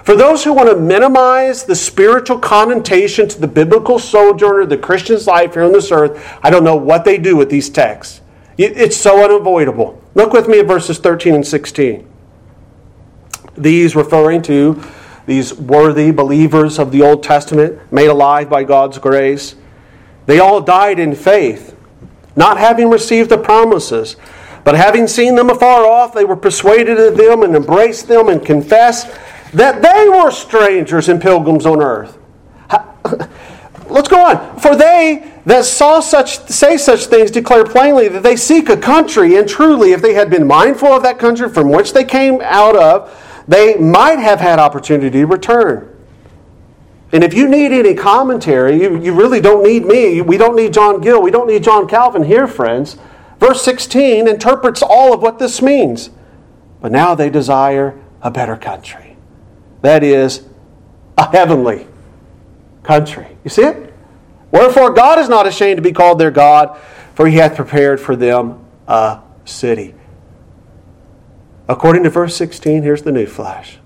[0.04, 5.26] For those who want to minimize the spiritual connotation to the biblical sojourner, the Christian's
[5.26, 8.22] life here on this earth, I don't know what they do with these texts.
[8.56, 10.02] It's so unavoidable.
[10.14, 12.08] Look with me at verses 13 and 16.
[13.58, 14.82] These referring to
[15.26, 19.54] these worthy believers of the Old Testament, made alive by God's grace.
[20.26, 21.76] They all died in faith,
[22.36, 24.16] not having received the promises,
[24.64, 28.44] but having seen them afar off, they were persuaded of them and embraced them and
[28.44, 29.08] confessed
[29.52, 32.18] that they were strangers and pilgrims on earth.
[33.88, 34.58] Let's go on.
[34.58, 39.36] For they that saw such say such things declare plainly that they seek a country,
[39.36, 42.76] and truly, if they had been mindful of that country from which they came out
[42.76, 43.10] of,
[43.48, 45.88] they might have had opportunity to return.
[47.12, 50.22] And if you need any commentary, you, you really don't need me.
[50.22, 51.20] We don't need John Gill.
[51.20, 52.96] We don't need John Calvin here, friends.
[53.38, 56.10] Verse 16 interprets all of what this means.
[56.80, 59.16] But now they desire a better country.
[59.82, 60.46] That is
[61.18, 61.86] a heavenly
[62.82, 63.36] country.
[63.44, 63.92] You see it?
[64.50, 66.78] Wherefore God is not ashamed to be called their God,
[67.14, 69.94] for he hath prepared for them a city.
[71.68, 73.78] According to verse 16, here's the new flash.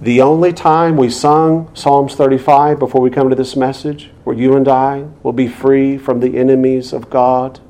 [0.00, 4.54] The only time we sung Psalms 35 before we come to this message, where you
[4.54, 7.60] and I will be free from the enemies of God,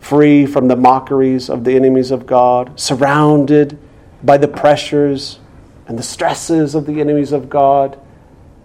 [0.00, 3.78] free from the mockeries of the enemies of God, surrounded
[4.24, 5.38] by the pressures
[5.86, 7.98] and the stresses of the enemies of God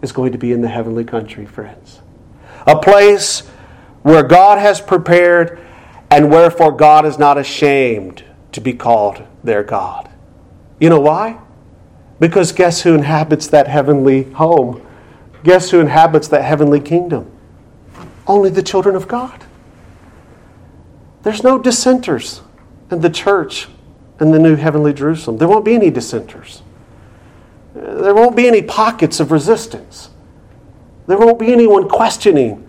[0.01, 2.01] is going to be in the heavenly country, friends.
[2.65, 3.41] A place
[4.01, 5.59] where God has prepared
[6.09, 8.23] and wherefore God is not ashamed
[8.58, 10.10] to be called their God.
[10.80, 11.38] You know why?
[12.20, 14.84] Because guess who inhabits that heavenly home?
[15.43, 17.32] Guess who inhabits that heavenly kingdom?
[18.26, 19.45] Only the children of God.
[21.22, 22.41] There's no dissenters
[22.89, 23.68] in the church
[24.20, 25.38] in the new heavenly Jerusalem.
[25.38, 26.64] There won't be any dissenters.
[27.76, 30.10] There won't be any pockets of resistance.
[31.05, 32.68] There won't be anyone questioning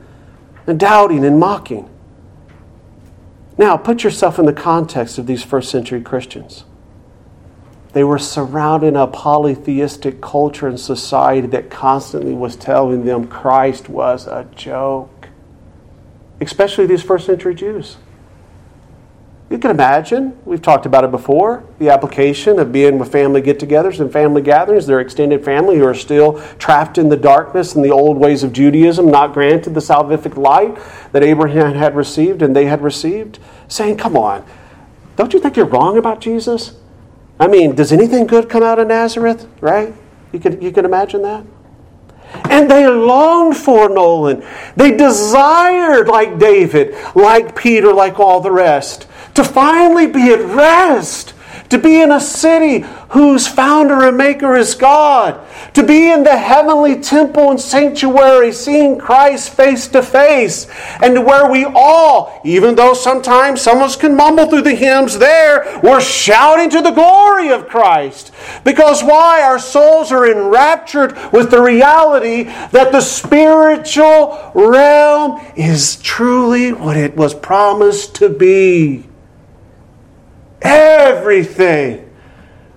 [0.67, 1.89] and doubting and mocking.
[3.59, 6.65] Now, put yourself in the context of these first century Christians.
[7.93, 13.89] They were surrounded in a polytheistic culture and society that constantly was telling them Christ
[13.89, 15.29] was a joke,
[16.41, 17.97] especially these first century Jews.
[19.51, 23.59] You can imagine, we've talked about it before, the application of being with family get
[23.59, 27.83] togethers and family gatherings, their extended family who are still trapped in the darkness and
[27.83, 30.79] the old ways of Judaism, not granted the salvific light
[31.13, 33.39] that Abraham had received and they had received,
[33.69, 34.45] saying, Come on,
[35.17, 36.77] don't you think you're wrong about Jesus?
[37.41, 39.95] I mean, does anything good come out of Nazareth, right?
[40.33, 41.45] You can, you can imagine that?
[42.51, 44.45] And they longed for Nolan.
[44.77, 49.07] They desired, like David, like Peter, like all the rest,
[49.39, 51.33] to finally be at rest,
[51.69, 55.41] to be in a city whose founder and maker is God,
[55.75, 60.67] to be in the heavenly temple and sanctuary, seeing Christ face to face,
[61.01, 65.19] and where we all, even though sometimes some of us can mumble through the hymns
[65.19, 68.33] there, we're shouting to the glory of Christ.
[68.65, 69.41] Because why?
[69.41, 77.15] Our souls are enraptured with the reality that the spiritual realm is truly what it
[77.15, 79.08] was promised to be
[80.63, 82.11] everything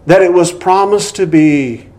[0.06, 1.90] that it was promised to be,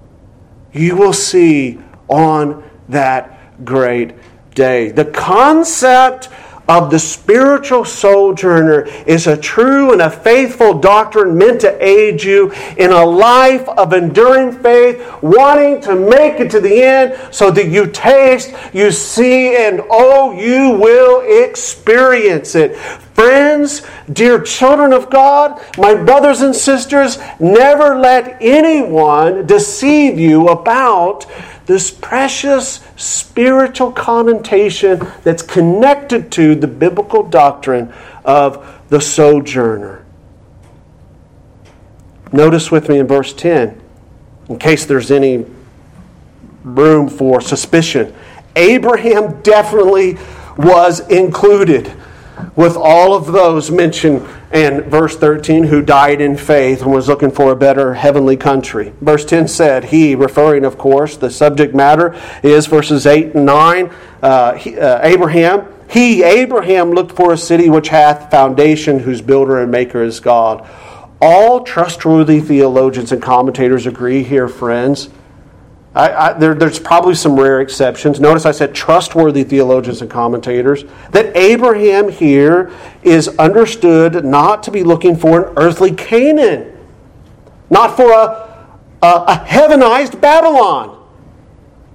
[0.73, 1.79] you will see
[2.09, 4.15] on that great
[4.55, 4.91] day.
[4.91, 6.29] The concept
[6.69, 12.53] of the spiritual sojourner is a true and a faithful doctrine meant to aid you
[12.79, 17.69] in a life of enduring faith, wanting to make it to the end so that
[17.69, 22.77] you taste, you see, and oh, you will experience it.
[23.15, 31.27] Friends, dear children of God, my brothers and sisters, never let anyone deceive you about
[31.67, 37.93] this precious spiritual connotation that's connected to the biblical doctrine
[38.25, 40.05] of the sojourner.
[42.33, 43.79] Notice with me in verse 10,
[44.49, 45.45] in case there's any
[46.65, 48.15] room for suspicion.
[48.57, 50.17] Abraham definitely
[50.57, 51.93] was included
[52.57, 57.31] with all of those mentioned in verse 13 who died in faith and was looking
[57.31, 58.93] for a better heavenly country.
[59.01, 63.91] Verse 10 said, He, referring, of course, the subject matter is verses 8 and 9.
[64.23, 69.61] Uh, he, uh, Abraham, he, Abraham, looked for a city which hath foundation, whose builder
[69.61, 70.69] and maker is God.
[71.21, 75.09] All trustworthy theologians and commentators agree here, friends
[75.95, 78.19] I, I, there, there's probably some rare exceptions.
[78.19, 80.85] Notice I said trustworthy theologians and commentators.
[81.11, 82.73] That Abraham here
[83.03, 86.79] is understood not to be looking for an earthly Canaan,
[87.69, 88.67] not for a,
[89.03, 90.99] a, a heavenized Babylon.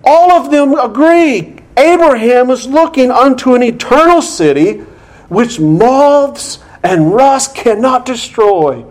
[0.04, 1.56] All of them agree.
[1.76, 4.80] Abraham is looking unto an eternal city
[5.30, 8.86] which moths and rust cannot destroy,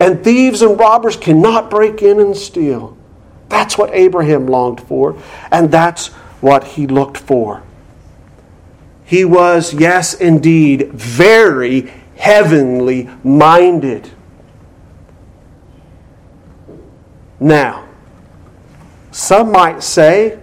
[0.00, 2.97] and thieves and robbers cannot break in and steal.
[3.48, 5.20] That's what Abraham longed for,
[5.50, 6.08] and that's
[6.40, 7.62] what he looked for.
[9.04, 14.10] He was, yes, indeed, very heavenly minded.
[17.40, 17.88] Now,
[19.10, 20.38] some might say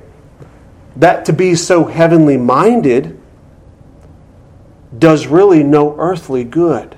[0.95, 3.21] that to be so heavenly minded
[4.97, 6.97] does really no earthly good.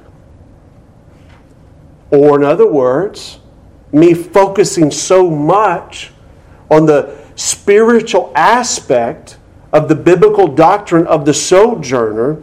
[2.11, 3.39] Or, in other words,
[3.91, 6.11] me focusing so much
[6.69, 9.37] on the spiritual aspect
[9.71, 12.41] of the biblical doctrine of the sojourner,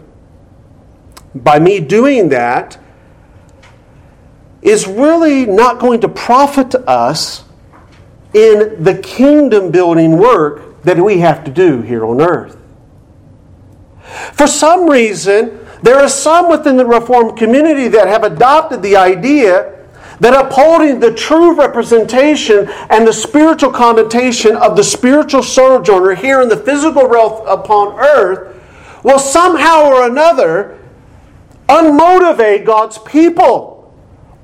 [1.34, 2.78] by me doing that,
[4.62, 7.44] is really not going to profit us
[8.32, 12.56] in the kingdom building work that we have to do here on earth.
[14.32, 19.83] For some reason, there are some within the Reformed community that have adopted the idea
[20.20, 26.48] that upholding the true representation and the spiritual connotation of the spiritual sojourner here in
[26.48, 28.60] the physical realm upon earth
[29.02, 30.78] will somehow or another
[31.68, 33.74] unmotivate God's people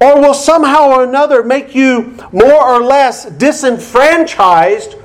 [0.01, 4.97] or will somehow or another make you more or less disenfranchised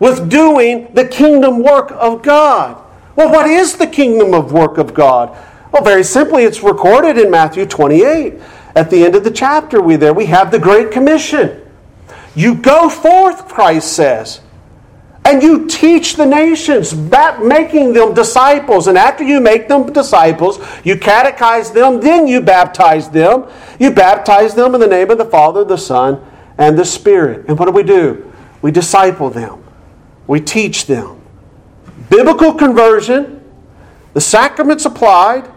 [0.00, 2.82] with doing the kingdom work of God.
[3.16, 5.36] Well, what is the kingdom of work of God?
[5.70, 8.34] Well, very simply, it's recorded in Matthew 28.
[8.76, 11.60] At the end of the chapter, we there we have the Great Commission.
[12.34, 14.40] You go forth, Christ says,
[15.24, 18.88] and you teach the nations, making them disciples.
[18.88, 23.46] And after you make them disciples, you catechize them, then you baptize them.
[23.78, 26.22] You baptize them in the name of the Father, the Son,
[26.58, 27.46] and the Spirit.
[27.48, 28.30] And what do we do?
[28.60, 29.64] We disciple them,
[30.26, 31.20] we teach them.
[32.10, 33.42] Biblical conversion,
[34.12, 35.50] the sacraments applied,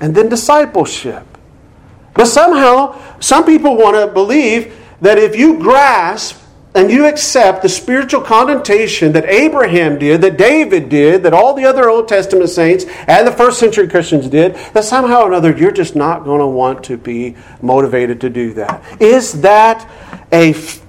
[0.00, 1.26] and then discipleship.
[2.14, 6.40] But somehow, some people want to believe that if you grasp
[6.74, 11.64] and you accept the spiritual connotation that Abraham did, that David did, that all the
[11.64, 15.70] other Old Testament saints and the first century Christians did, that somehow or another you're
[15.70, 18.82] just not going to want to be motivated to do that.
[19.00, 19.88] Is that
[20.32, 20.80] a f-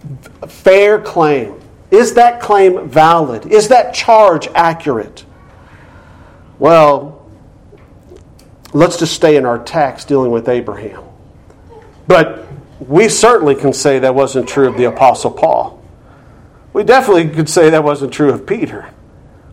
[0.48, 1.62] fair claim?
[1.92, 3.46] Is that claim valid?
[3.46, 5.24] Is that charge accurate?
[6.58, 7.30] Well,
[8.74, 11.05] let's just stay in our text dealing with Abraham.
[12.08, 12.47] But
[12.80, 15.82] we certainly can say that wasn't true of the Apostle Paul.
[16.74, 18.89] We definitely could say that wasn't true of Peter.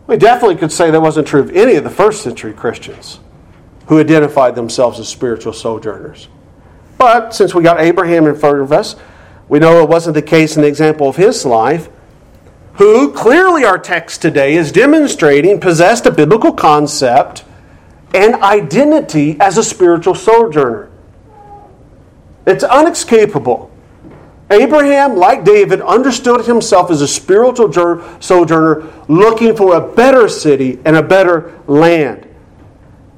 [0.07, 3.19] We definitely could say that wasn't true of any of the first century Christians
[3.87, 6.27] who identified themselves as spiritual sojourners.
[6.97, 8.95] But since we got Abraham in front of us,
[9.47, 11.89] we know it wasn't the case in the example of his life,
[12.73, 17.43] who clearly our text today is demonstrating possessed a biblical concept
[18.13, 20.89] and identity as a spiritual sojourner.
[22.45, 23.69] It's unescapable.
[24.51, 27.71] Abraham, like David, understood himself as a spiritual
[28.19, 32.27] sojourner looking for a better city and a better land.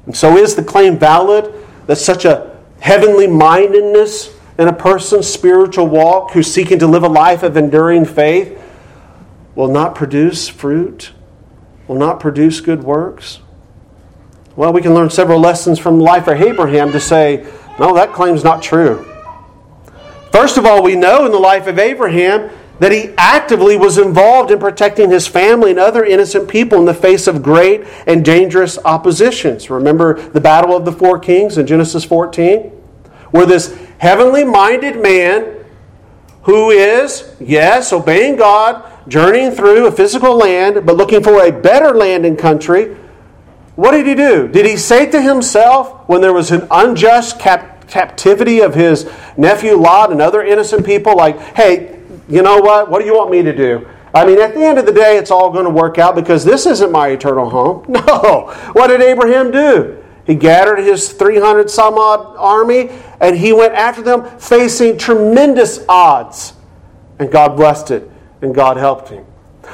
[0.05, 1.51] And so, is the claim valid
[1.87, 7.09] that such a heavenly mindedness in a person's spiritual walk who's seeking to live a
[7.09, 8.61] life of enduring faith
[9.55, 11.11] will not produce fruit,
[11.87, 13.39] will not produce good works?
[14.55, 17.45] Well, we can learn several lessons from the life of Abraham to say,
[17.77, 19.14] no, that claim's not true.
[20.35, 24.51] First of all, we know in the life of Abraham that he actively was involved
[24.51, 28.77] in protecting his family and other innocent people in the face of great and dangerous
[28.83, 29.69] oppositions.
[29.69, 32.63] Remember the battle of the four kings in Genesis 14?
[33.31, 35.63] Where this heavenly minded man
[36.43, 41.95] who is, yes, obeying God, journeying through a physical land, but looking for a better
[41.95, 42.97] land and country,
[43.77, 44.49] what did he do?
[44.49, 49.75] Did he say to himself when there was an unjust cap- captivity of his nephew
[49.75, 52.89] Lot and other innocent people, like, hey, you know what?
[52.89, 53.87] What do you want me to do?
[54.13, 56.45] I mean, at the end of the day, it's all going to work out because
[56.45, 57.85] this isn't my eternal home.
[57.89, 58.53] No.
[58.73, 60.01] What did Abraham do?
[60.25, 66.53] He gathered his 300 some odd army and he went after them facing tremendous odds.
[67.19, 68.09] And God blessed it
[68.41, 69.25] and God helped him.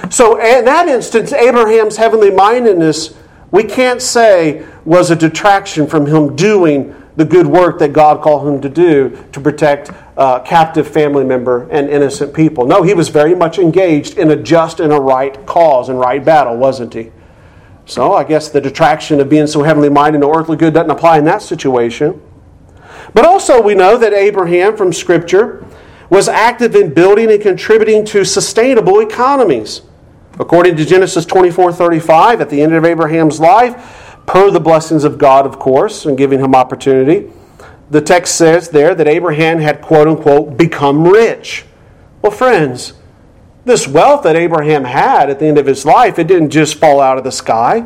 [0.09, 3.15] So, in that instance, Abraham's heavenly mindedness,
[3.51, 8.47] we can't say was a detraction from him doing the good work that God called
[8.47, 12.65] him to do to protect uh, captive family member and innocent people.
[12.65, 16.25] No, he was very much engaged in a just and a right cause and right
[16.25, 17.11] battle, wasn't he?
[17.85, 21.19] So I guess the detraction of being so heavenly minded and earthly good doesn't apply
[21.19, 22.19] in that situation.
[23.13, 25.63] But also, we know that Abraham from Scripture
[26.09, 29.83] was active in building and contributing to sustainable economies.
[30.39, 35.17] According to Genesis 24 35, at the end of Abraham's life, per the blessings of
[35.17, 37.29] God, of course, and giving him opportunity,
[37.89, 41.65] the text says there that Abraham had, quote unquote, become rich.
[42.21, 42.93] Well, friends,
[43.65, 47.01] this wealth that Abraham had at the end of his life, it didn't just fall
[47.01, 47.85] out of the sky.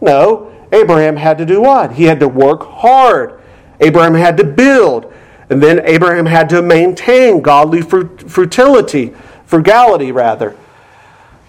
[0.00, 1.92] No, Abraham had to do what?
[1.92, 3.40] He had to work hard.
[3.78, 5.12] Abraham had to build.
[5.48, 9.14] And then Abraham had to maintain godly fertility,
[9.44, 10.56] frugality, rather.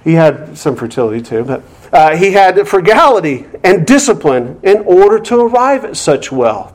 [0.04, 5.40] He had some fertility too, but uh, he had frugality and discipline in order to
[5.42, 6.74] arrive at such wealth.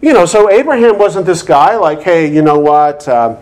[0.00, 3.08] You know, so Abraham wasn't this guy like, hey, you know what?
[3.08, 3.38] Um,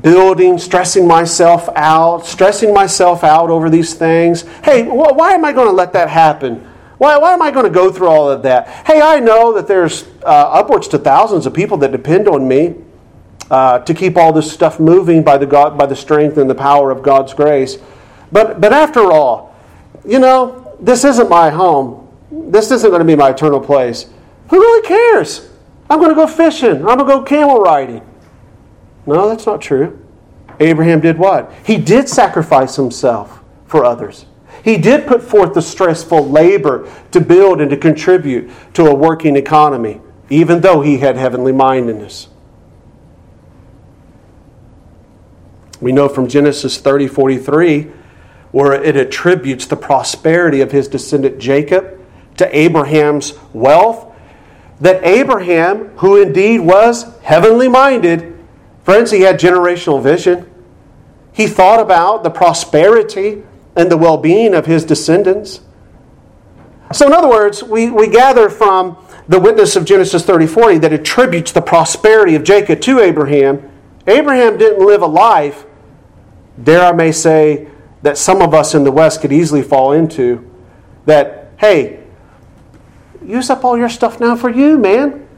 [0.00, 4.42] building, stressing myself out, stressing myself out over these things.
[4.64, 6.66] Hey, wh- why am I going to let that happen?
[6.96, 8.68] Why, why am I going to go through all of that?
[8.86, 12.76] Hey, I know that there's uh, upwards to thousands of people that depend on me
[13.50, 16.54] uh, to keep all this stuff moving by the, God, by the strength and the
[16.54, 17.76] power of God's grace.
[18.30, 19.51] But, but after all,
[20.04, 22.08] you know, this isn't my home.
[22.30, 24.06] This isn't going to be my eternal place.
[24.50, 25.50] Who really cares?
[25.88, 26.76] I'm going to go fishing.
[26.76, 28.06] I'm going to go camel riding.
[29.06, 29.98] No, that's not true.
[30.60, 31.52] Abraham did what?
[31.64, 34.26] He did sacrifice himself for others.
[34.64, 39.34] He did put forth the stressful labor to build and to contribute to a working
[39.36, 40.00] economy,
[40.30, 42.28] even though he had heavenly mindedness.
[45.80, 47.90] We know from Genesis 30 43,
[48.52, 51.98] where it attributes the prosperity of his descendant Jacob
[52.36, 54.12] to Abraham's wealth
[54.80, 58.36] that Abraham, who indeed was heavenly minded,
[58.82, 60.50] friends, he had generational vision.
[61.32, 63.44] He thought about the prosperity
[63.76, 65.60] and the well being of his descendants.
[66.92, 68.98] So, in other words, we, we gather from
[69.28, 73.70] the witness of Genesis 30 40 that attributes the prosperity of Jacob to Abraham.
[74.06, 75.64] Abraham didn't live a life,
[76.60, 77.68] dare I may say,
[78.02, 80.48] that some of us in the West could easily fall into.
[81.06, 82.02] That, hey,
[83.24, 85.28] use up all your stuff now for you, man.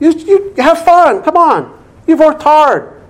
[0.00, 1.22] You, you have fun.
[1.22, 1.84] Come on.
[2.06, 3.02] You've worked hard.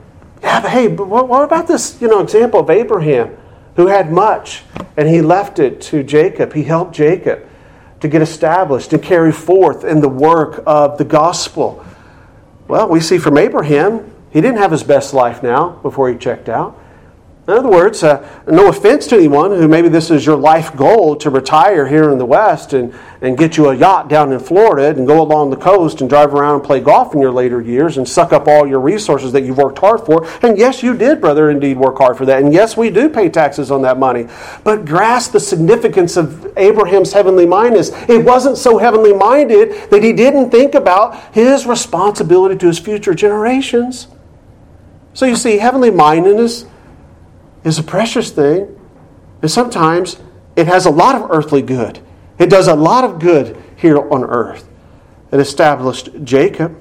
[0.42, 3.36] Yeah, but hey, but what, what about this, you know, example of Abraham
[3.76, 4.62] who had much
[4.96, 6.52] and he left it to Jacob.
[6.52, 7.48] He helped Jacob
[8.00, 11.84] to get established and carry forth in the work of the gospel.
[12.68, 16.48] Well, we see from Abraham, he didn't have his best life now before he checked
[16.48, 16.78] out.
[17.46, 21.14] In other words, uh, no offense to anyone who maybe this is your life goal
[21.16, 24.88] to retire here in the West and, and get you a yacht down in Florida
[24.98, 27.98] and go along the coast and drive around and play golf in your later years
[27.98, 30.26] and suck up all your resources that you've worked hard for.
[30.42, 32.42] And yes, you did, brother, indeed work hard for that.
[32.42, 34.26] And yes, we do pay taxes on that money.
[34.62, 37.90] But grasp the significance of Abraham's heavenly mindedness.
[38.08, 43.12] It wasn't so heavenly minded that he didn't think about his responsibility to his future
[43.12, 44.08] generations.
[45.12, 46.64] So you see, heavenly mindedness
[47.64, 48.78] is a precious thing.
[49.42, 50.20] And sometimes
[50.56, 52.00] it has a lot of earthly good.
[52.38, 54.68] It does a lot of good here on earth.
[55.32, 56.78] It established Jacob.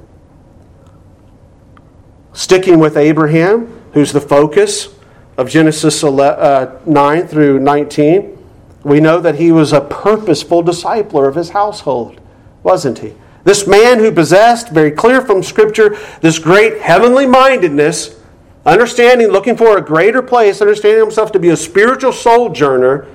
[2.34, 4.90] Sticking with Abraham, who's the focus
[5.38, 8.38] of Genesis uh, 9 through 19,
[8.84, 12.20] we know that he was a purposeful discipler of his household,
[12.64, 13.14] wasn't he?
[13.44, 18.20] This man who possessed, very clear from Scripture, this great heavenly mindedness
[18.66, 23.08] Understanding, looking for a greater place, understanding himself to be a spiritual sojourner,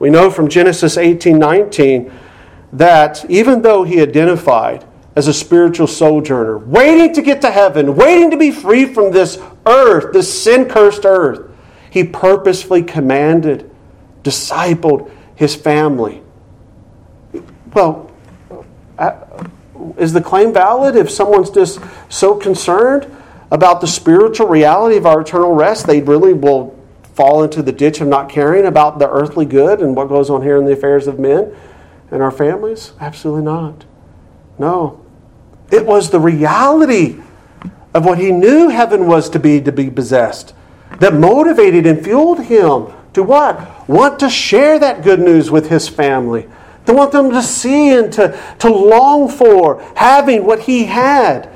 [0.00, 2.12] we know from Genesis 18 19
[2.72, 4.84] that even though he identified
[5.14, 9.40] as a spiritual sojourner, waiting to get to heaven, waiting to be free from this
[9.66, 11.50] earth, this sin cursed earth,
[11.90, 13.70] he purposefully commanded,
[14.22, 16.22] discipled his family.
[17.72, 18.10] Well,
[18.98, 19.16] uh,
[19.96, 23.14] is the claim valid if someone's just so concerned
[23.50, 26.78] about the spiritual reality of our eternal rest, they really will
[27.14, 30.42] fall into the ditch of not caring about the earthly good and what goes on
[30.42, 31.54] here in the affairs of men
[32.10, 32.92] and our families?
[33.00, 33.84] Absolutely not.
[34.58, 35.04] No.
[35.70, 37.20] It was the reality
[37.94, 40.54] of what he knew heaven was to be to be possessed
[41.00, 43.88] that motivated and fueled him to what?
[43.88, 46.48] Want to share that good news with his family.
[46.86, 51.50] To want them to see and to, to long for having what he had,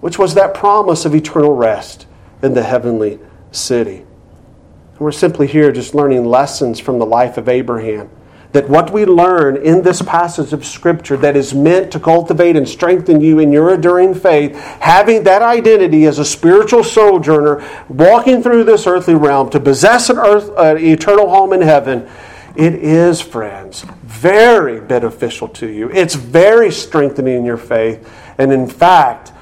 [0.00, 2.06] which was that promise of eternal rest
[2.42, 3.18] in the heavenly
[3.52, 3.98] city.
[3.98, 8.10] And we're simply here just learning lessons from the life of Abraham
[8.52, 12.68] that what we learn in this passage of Scripture that is meant to cultivate and
[12.68, 18.64] strengthen you in your enduring faith, having that identity as a spiritual sojourner, walking through
[18.64, 22.08] this earthly realm to possess an earth, an eternal home in heaven,
[22.56, 25.88] it is, friends, very beneficial to you.
[25.90, 28.12] It's very strengthening in your faith.
[28.38, 29.32] And in fact,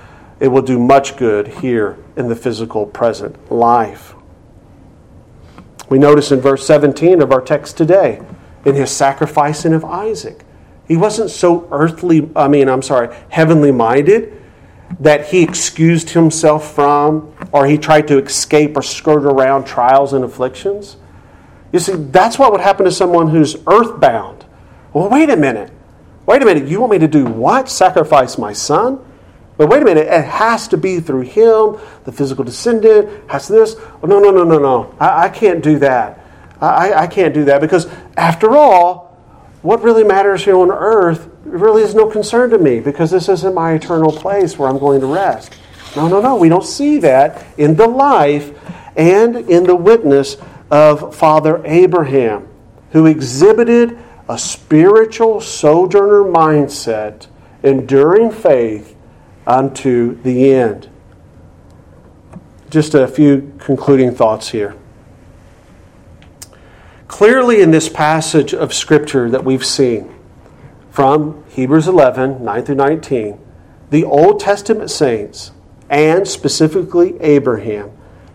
[0.41, 4.15] it will do much good here in the physical present life.
[5.89, 8.21] We notice in verse 17 of our text today
[8.65, 10.45] in his sacrificing of Isaac.
[10.87, 14.35] He wasn't so earthly, I mean, I'm sorry, heavenly minded
[15.01, 20.25] that he excused himself from or he tried to escape or skirt around trials and
[20.25, 20.97] afflictions.
[21.73, 24.47] You see, that's what would happen to someone who's earthbound.
[24.93, 25.71] Well, wait a minute.
[26.25, 26.69] Wait a minute.
[26.69, 27.69] You want me to do what?
[27.69, 29.05] Sacrifice my son?
[29.59, 30.07] But wait a minute.
[30.07, 33.75] It has to be through him, the physical descendant, has this.
[34.03, 34.95] Oh, no, no, no, no, no.
[34.99, 36.25] I, I can't do that.
[36.61, 39.17] I, I can't do that because, after all,
[39.63, 43.55] what really matters here on earth really is no concern to me because this isn't
[43.55, 45.59] my eternal place where I'm going to rest.
[45.97, 46.37] No, no, no.
[46.37, 48.57] We don't see that in the life
[48.97, 50.37] and in the witness
[50.71, 52.47] of Father Abraham,
[52.93, 53.99] who exhibited
[54.29, 57.27] a spiritual sojourner mindset,
[57.65, 58.95] enduring faith
[59.49, 60.89] unto the end.
[62.71, 64.77] Just a few concluding thoughts here.
[67.09, 70.15] Clearly, in this passage of Scripture that we've seen
[70.91, 73.41] from Hebrews 11 9 through 19,
[73.91, 75.53] the Old Testament saints,
[75.89, 77.91] and specifically Abraham,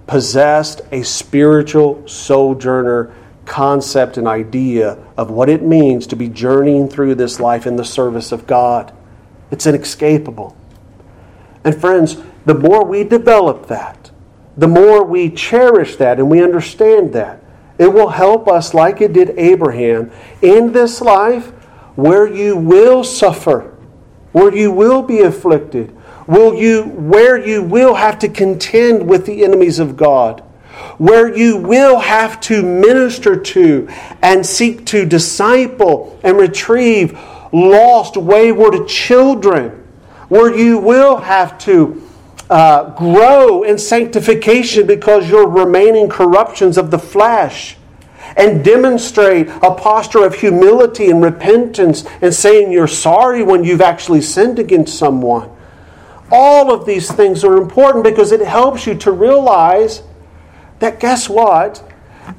[0.07, 3.13] possessed a spiritual sojourner
[3.45, 7.85] concept and idea of what it means to be journeying through this life in the
[7.85, 8.91] service of God.
[9.51, 10.57] It's inescapable.
[11.63, 14.11] And friends, the more we develop that,
[14.57, 17.43] the more we cherish that and we understand that,
[17.77, 20.11] it will help us, like it did Abraham,
[20.41, 21.47] in this life
[21.95, 23.75] where you will suffer,
[24.31, 25.95] where you will be afflicted,
[26.27, 30.41] will you, where you will have to contend with the enemies of God,
[30.97, 33.87] where you will have to minister to
[34.21, 37.17] and seek to disciple and retrieve
[37.51, 39.82] lost, wayward children,
[40.33, 42.01] where you will have to
[42.49, 47.77] uh, grow in sanctification because you're remaining corruptions of the flesh
[48.35, 54.21] and demonstrate a posture of humility and repentance and saying you're sorry when you've actually
[54.21, 55.55] sinned against someone.
[56.31, 60.01] All of these things are important because it helps you to realize
[60.79, 61.83] that guess what?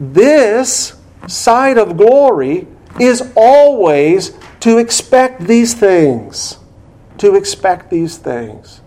[0.01, 0.97] This
[1.29, 2.67] side of glory
[3.01, 6.59] is always to expect these things.
[7.19, 8.81] To expect these things.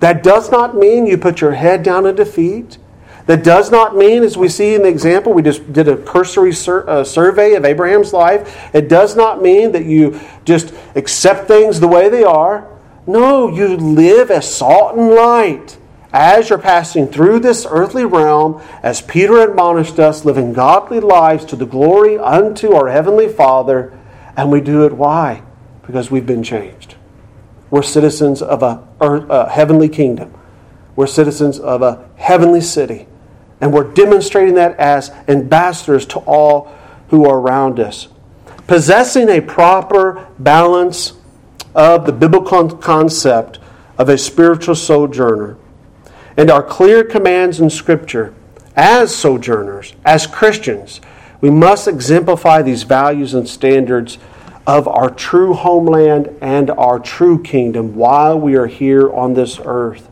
[0.00, 2.78] That does not mean you put your head down in defeat.
[3.26, 6.52] That does not mean, as we see in the example, we just did a cursory
[6.52, 8.68] sur- uh, survey of Abraham's life.
[8.74, 12.68] It does not mean that you just accept things the way they are.
[13.06, 15.78] No, you live as salt and light
[16.12, 21.56] as you're passing through this earthly realm, as Peter admonished us, living godly lives to
[21.56, 23.98] the glory unto our Heavenly Father.
[24.36, 25.42] And we do it why?
[25.86, 26.94] Because we've been changed.
[27.74, 30.32] We're citizens of a, a heavenly kingdom.
[30.94, 33.08] We're citizens of a heavenly city.
[33.60, 36.72] And we're demonstrating that as ambassadors to all
[37.08, 38.06] who are around us.
[38.68, 41.14] Possessing a proper balance
[41.74, 43.58] of the biblical concept
[43.98, 45.56] of a spiritual sojourner
[46.36, 48.32] and our clear commands in Scripture
[48.76, 51.00] as sojourners, as Christians,
[51.40, 54.18] we must exemplify these values and standards
[54.66, 60.08] of our true homeland and our true kingdom while we are here on this earth.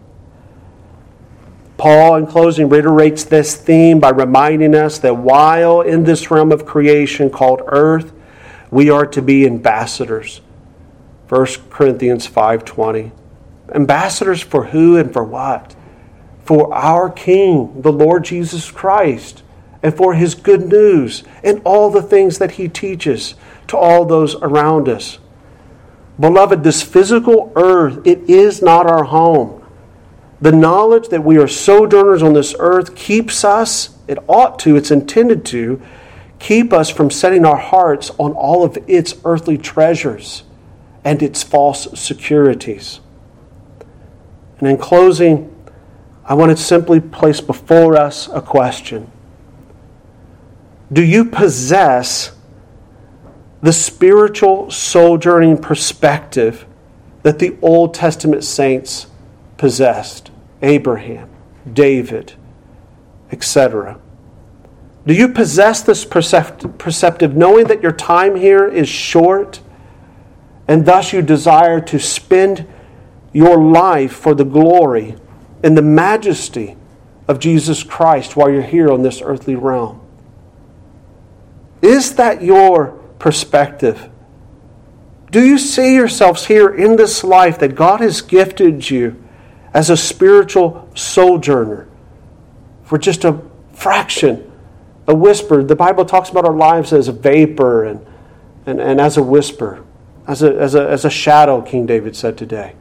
[1.78, 6.66] Paul, in closing, reiterates this theme by reminding us that while in this realm of
[6.66, 8.12] creation called earth,
[8.70, 10.40] we are to be ambassadors
[11.32, 13.10] 1 Corinthians 5:20.
[13.74, 15.74] Ambassadors for who and for what?
[16.44, 19.42] For our King, the Lord Jesus Christ,
[19.82, 23.34] and for his good news and all the things that he teaches
[23.72, 25.18] to all those around us.
[26.20, 29.64] Beloved, this physical earth, it is not our home.
[30.42, 34.90] The knowledge that we are sojourners on this earth keeps us, it ought to, it's
[34.90, 35.80] intended to,
[36.38, 40.42] keep us from setting our hearts on all of its earthly treasures
[41.02, 43.00] and its false securities.
[44.58, 45.48] And in closing,
[46.26, 49.10] I want to simply place before us a question
[50.92, 52.32] Do you possess
[53.62, 56.66] the spiritual sojourning perspective
[57.22, 59.06] that the Old Testament saints
[59.56, 60.30] possessed?
[60.60, 61.28] Abraham,
[61.72, 62.34] David,
[63.30, 63.98] etc.
[65.06, 69.60] Do you possess this perceptive, knowing that your time here is short,
[70.68, 72.66] and thus you desire to spend
[73.32, 75.16] your life for the glory
[75.62, 76.76] and the majesty
[77.26, 80.00] of Jesus Christ while you're here on this earthly realm?
[81.80, 84.10] Is that your perspective?
[85.30, 89.22] Do you see yourselves here in this life that God has gifted you
[89.72, 91.88] as a spiritual sojourner
[92.82, 93.40] for just a
[93.72, 94.52] fraction,
[95.06, 95.62] a whisper?
[95.62, 98.04] The Bible talks about our lives as a vapor and,
[98.66, 99.82] and, and as a whisper,
[100.26, 102.74] as a, as, a, as a shadow, King David said today.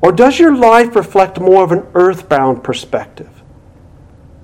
[0.00, 3.42] Or does your life reflect more of an earthbound perspective?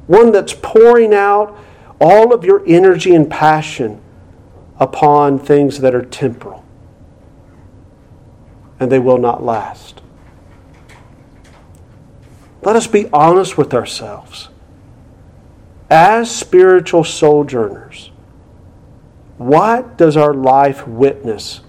[0.06, 1.56] One that's pouring out
[2.00, 4.00] all of your energy and passion
[4.78, 6.64] upon things that are temporal
[8.80, 10.00] and they will not last.
[12.62, 14.48] Let us be honest with ourselves.
[15.90, 18.10] As spiritual sojourners,
[19.36, 21.60] what does our life witness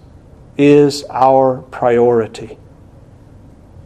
[0.57, 2.57] is our priority?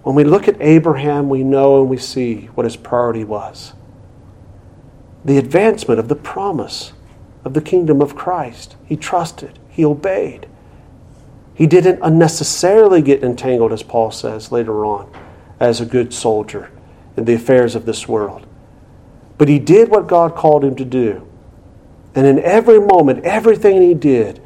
[0.03, 3.73] When we look at Abraham, we know and we see what his priority was
[5.25, 6.93] the advancement of the promise
[7.43, 8.77] of the kingdom of Christ.
[8.85, 10.47] He trusted, he obeyed.
[11.53, 15.11] He didn't unnecessarily get entangled, as Paul says later on,
[15.59, 16.71] as a good soldier
[17.17, 18.45] in the affairs of this world.
[19.37, 21.27] But he did what God called him to do.
[22.13, 24.41] And in every moment, everything he did,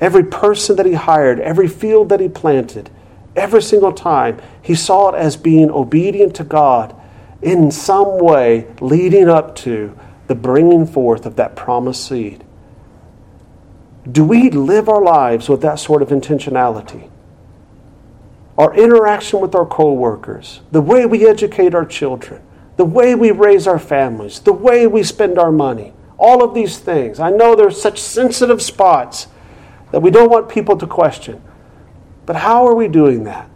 [0.00, 2.90] every person that he hired, every field that he planted,
[3.36, 6.94] Every single time, he saw it as being obedient to God
[7.42, 12.44] in some way leading up to the bringing forth of that promised seed.
[14.10, 17.10] Do we live our lives with that sort of intentionality?
[18.56, 22.42] Our interaction with our coworkers, the way we educate our children,
[22.76, 26.78] the way we raise our families, the way we spend our money, all of these
[26.78, 27.18] things.
[27.18, 29.28] I know there's such sensitive spots
[29.90, 31.42] that we don't want people to question.
[32.26, 33.48] But how are we doing that?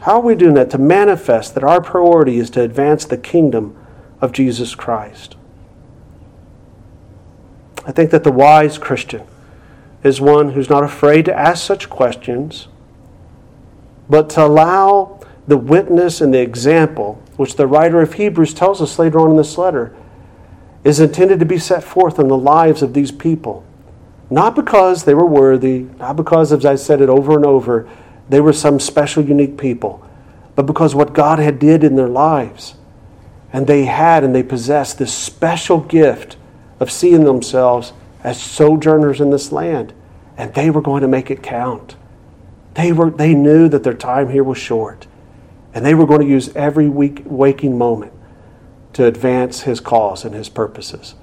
[0.00, 3.76] How are we doing that to manifest that our priority is to advance the kingdom
[4.20, 5.36] of Jesus Christ?
[7.84, 9.26] I think that the wise Christian
[10.02, 12.68] is one who's not afraid to ask such questions,
[14.08, 18.98] but to allow the witness and the example, which the writer of Hebrews tells us
[18.98, 19.94] later on in this letter,
[20.84, 23.64] is intended to be set forth in the lives of these people
[24.32, 27.86] not because they were worthy, not because, as I said it over and over,
[28.30, 30.08] they were some special, unique people,
[30.54, 32.74] but because what God had did in their lives.
[33.52, 36.38] And they had and they possessed this special gift
[36.82, 37.92] of seeing themselves
[38.24, 39.94] as sojourners in this land.
[40.36, 41.94] And they were going to make it count.
[42.74, 45.06] They, were, they knew that their time here was short.
[45.72, 48.12] And they were going to use every week, waking moment
[48.94, 51.14] to advance his cause and his purposes.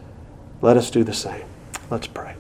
[0.62, 1.46] Let us do the same.
[1.90, 2.36] Let's pray.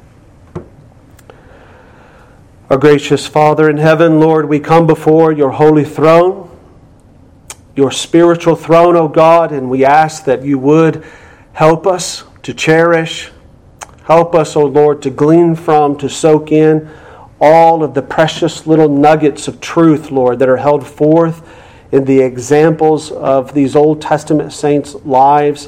[2.69, 6.57] Our gracious Father in heaven, Lord, we come before your holy throne,
[7.75, 11.03] your spiritual throne, O God, and we ask that you would
[11.51, 13.29] help us to cherish,
[14.05, 16.89] help us, O Lord, to glean from, to soak in
[17.39, 21.47] all of the precious little nuggets of truth, Lord, that are held forth
[21.91, 25.67] in the examples of these Old Testament saints' lives,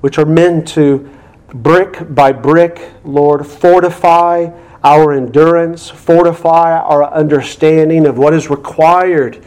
[0.00, 1.10] which are meant to
[1.52, 4.52] brick by brick, Lord, fortify
[4.84, 9.44] our endurance, fortify our understanding of what is required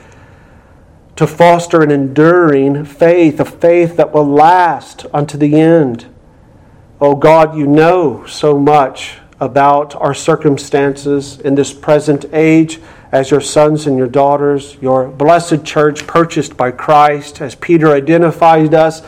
[1.16, 6.08] to foster an enduring faith, a faith that will last unto the end.
[7.04, 12.80] Oh God, you know so much about our circumstances in this present age
[13.12, 18.76] as your sons and your daughters, your blessed church purchased by Christ, as Peter identified
[18.76, 19.02] us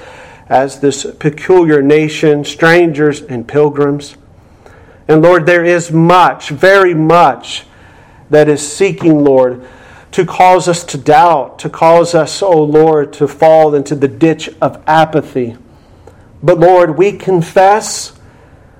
[0.49, 4.17] as this peculiar nation, strangers and pilgrims.
[5.07, 7.67] And Lord, there is much, very much,
[8.31, 9.63] that is seeking, Lord,
[10.13, 14.49] to cause us to doubt, to cause us, oh Lord, to fall into the ditch
[14.59, 15.57] of apathy.
[16.43, 18.13] But Lord, we confess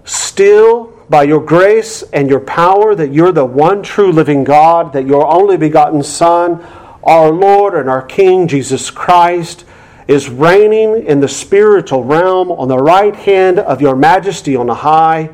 [0.03, 5.07] still by your grace and your power that you're the one true living God, that
[5.07, 6.61] your only begotten Son,
[7.03, 9.66] our Lord and our King, Jesus Christ,
[10.07, 14.76] is reigning in the spiritual realm on the right hand of your majesty on the
[14.76, 15.30] high,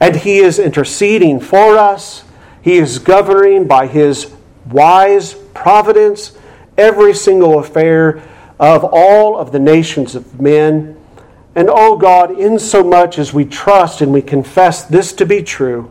[0.00, 2.24] and he is interceding for us.
[2.62, 4.32] He is governing by his
[4.70, 6.36] wise providence
[6.76, 8.22] every single affair
[8.58, 10.97] of all of the nations of men.
[11.58, 15.42] And oh God, in so much as we trust and we confess this to be
[15.42, 15.90] true,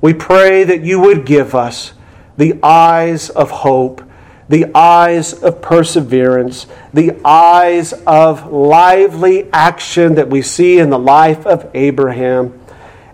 [0.00, 1.92] we pray that you would give us
[2.38, 4.02] the eyes of hope,
[4.48, 11.46] the eyes of perseverance, the eyes of lively action that we see in the life
[11.46, 12.58] of Abraham.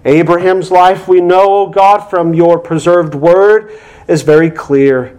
[0.04, 3.76] Abraham's life, we know, oh God, from your preserved word,
[4.06, 5.18] is very clear.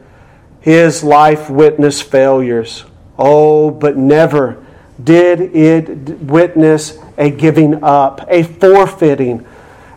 [0.61, 2.85] His life witnessed failures.
[3.19, 4.60] Oh, but never
[5.03, 9.45] did it witness a giving up, a forfeiting,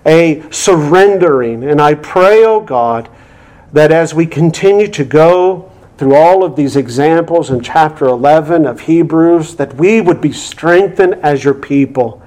[0.07, 1.65] a surrendering.
[1.65, 3.09] And I pray, oh God,
[3.73, 8.81] that as we continue to go through all of these examples in chapter 11 of
[8.81, 12.23] Hebrews, that we would be strengthened as your people.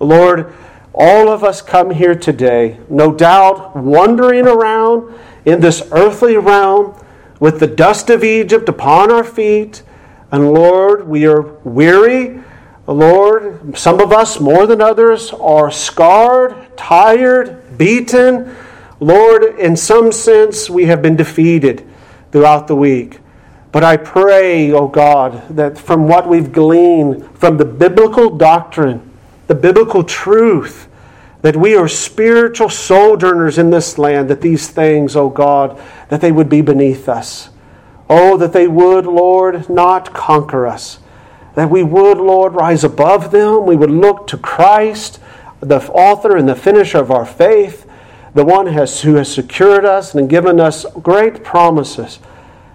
[0.00, 0.52] Lord,
[0.94, 6.94] all of us come here today, no doubt, wandering around in this earthly realm
[7.38, 9.82] with the dust of Egypt upon our feet
[10.30, 12.42] and Lord, we are weary.
[12.86, 18.54] Lord, some of us more than others are scarred, tired, beaten.
[19.00, 21.86] Lord, in some sense, we have been defeated
[22.32, 23.20] throughout the week.
[23.72, 29.10] But I pray, O oh God, that from what we've gleaned from the biblical doctrine,
[29.46, 30.88] the biblical truth,
[31.42, 36.20] that we are spiritual sojourners in this land, that these things, O oh God, that
[36.20, 37.50] they would be beneath us.
[38.08, 40.98] Oh, that they would, Lord, not conquer us.
[41.54, 43.66] That we would, Lord, rise above them.
[43.66, 45.20] We would look to Christ,
[45.60, 47.84] the author and the finisher of our faith,
[48.34, 52.20] the one who has secured us and given us great promises.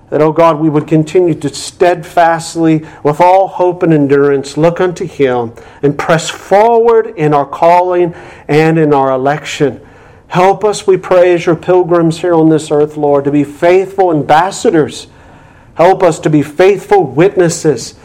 [0.10, 5.08] That, oh God, we would continue to steadfastly, with all hope and endurance, look unto
[5.08, 8.14] Him and press forward in our calling
[8.48, 9.84] and in our election.
[10.28, 14.12] Help us, we pray, as your pilgrims here on this earth, Lord, to be faithful
[14.12, 15.08] ambassadors
[15.76, 17.95] Help us to be faithful witnesses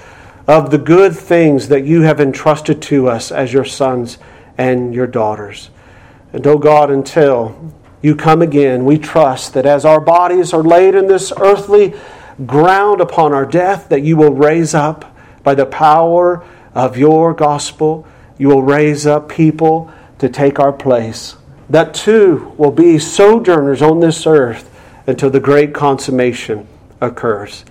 [0.47, 4.17] of the good things that you have entrusted to us as your sons
[4.57, 5.69] and your daughters.
[6.33, 10.95] And, oh God, until you come again, we trust that as our bodies are laid
[10.95, 11.95] in this earthly
[12.47, 16.43] ground upon our death, that you will raise up by the power
[16.75, 18.07] of your gospel,
[18.39, 21.37] you will raise up people to take our place.
[21.69, 24.75] That too will be sojourners on this earth
[25.07, 26.67] until the great consummation
[27.01, 27.65] occurs.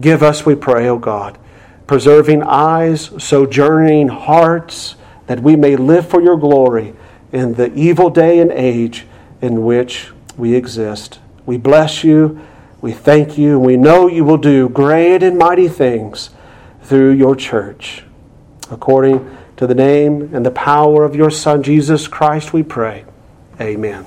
[0.00, 1.38] Give us, we pray, O God,
[1.86, 4.96] preserving eyes, sojourning hearts,
[5.26, 6.94] that we may live for your glory
[7.32, 9.06] in the evil day and age
[9.40, 11.18] in which we exist.
[11.46, 12.40] We bless you,
[12.80, 16.30] we thank you, and we know you will do great and mighty things
[16.82, 18.04] through your church.
[18.70, 23.04] According to the name and the power of your Son, Jesus Christ, we pray.
[23.60, 24.06] Amen.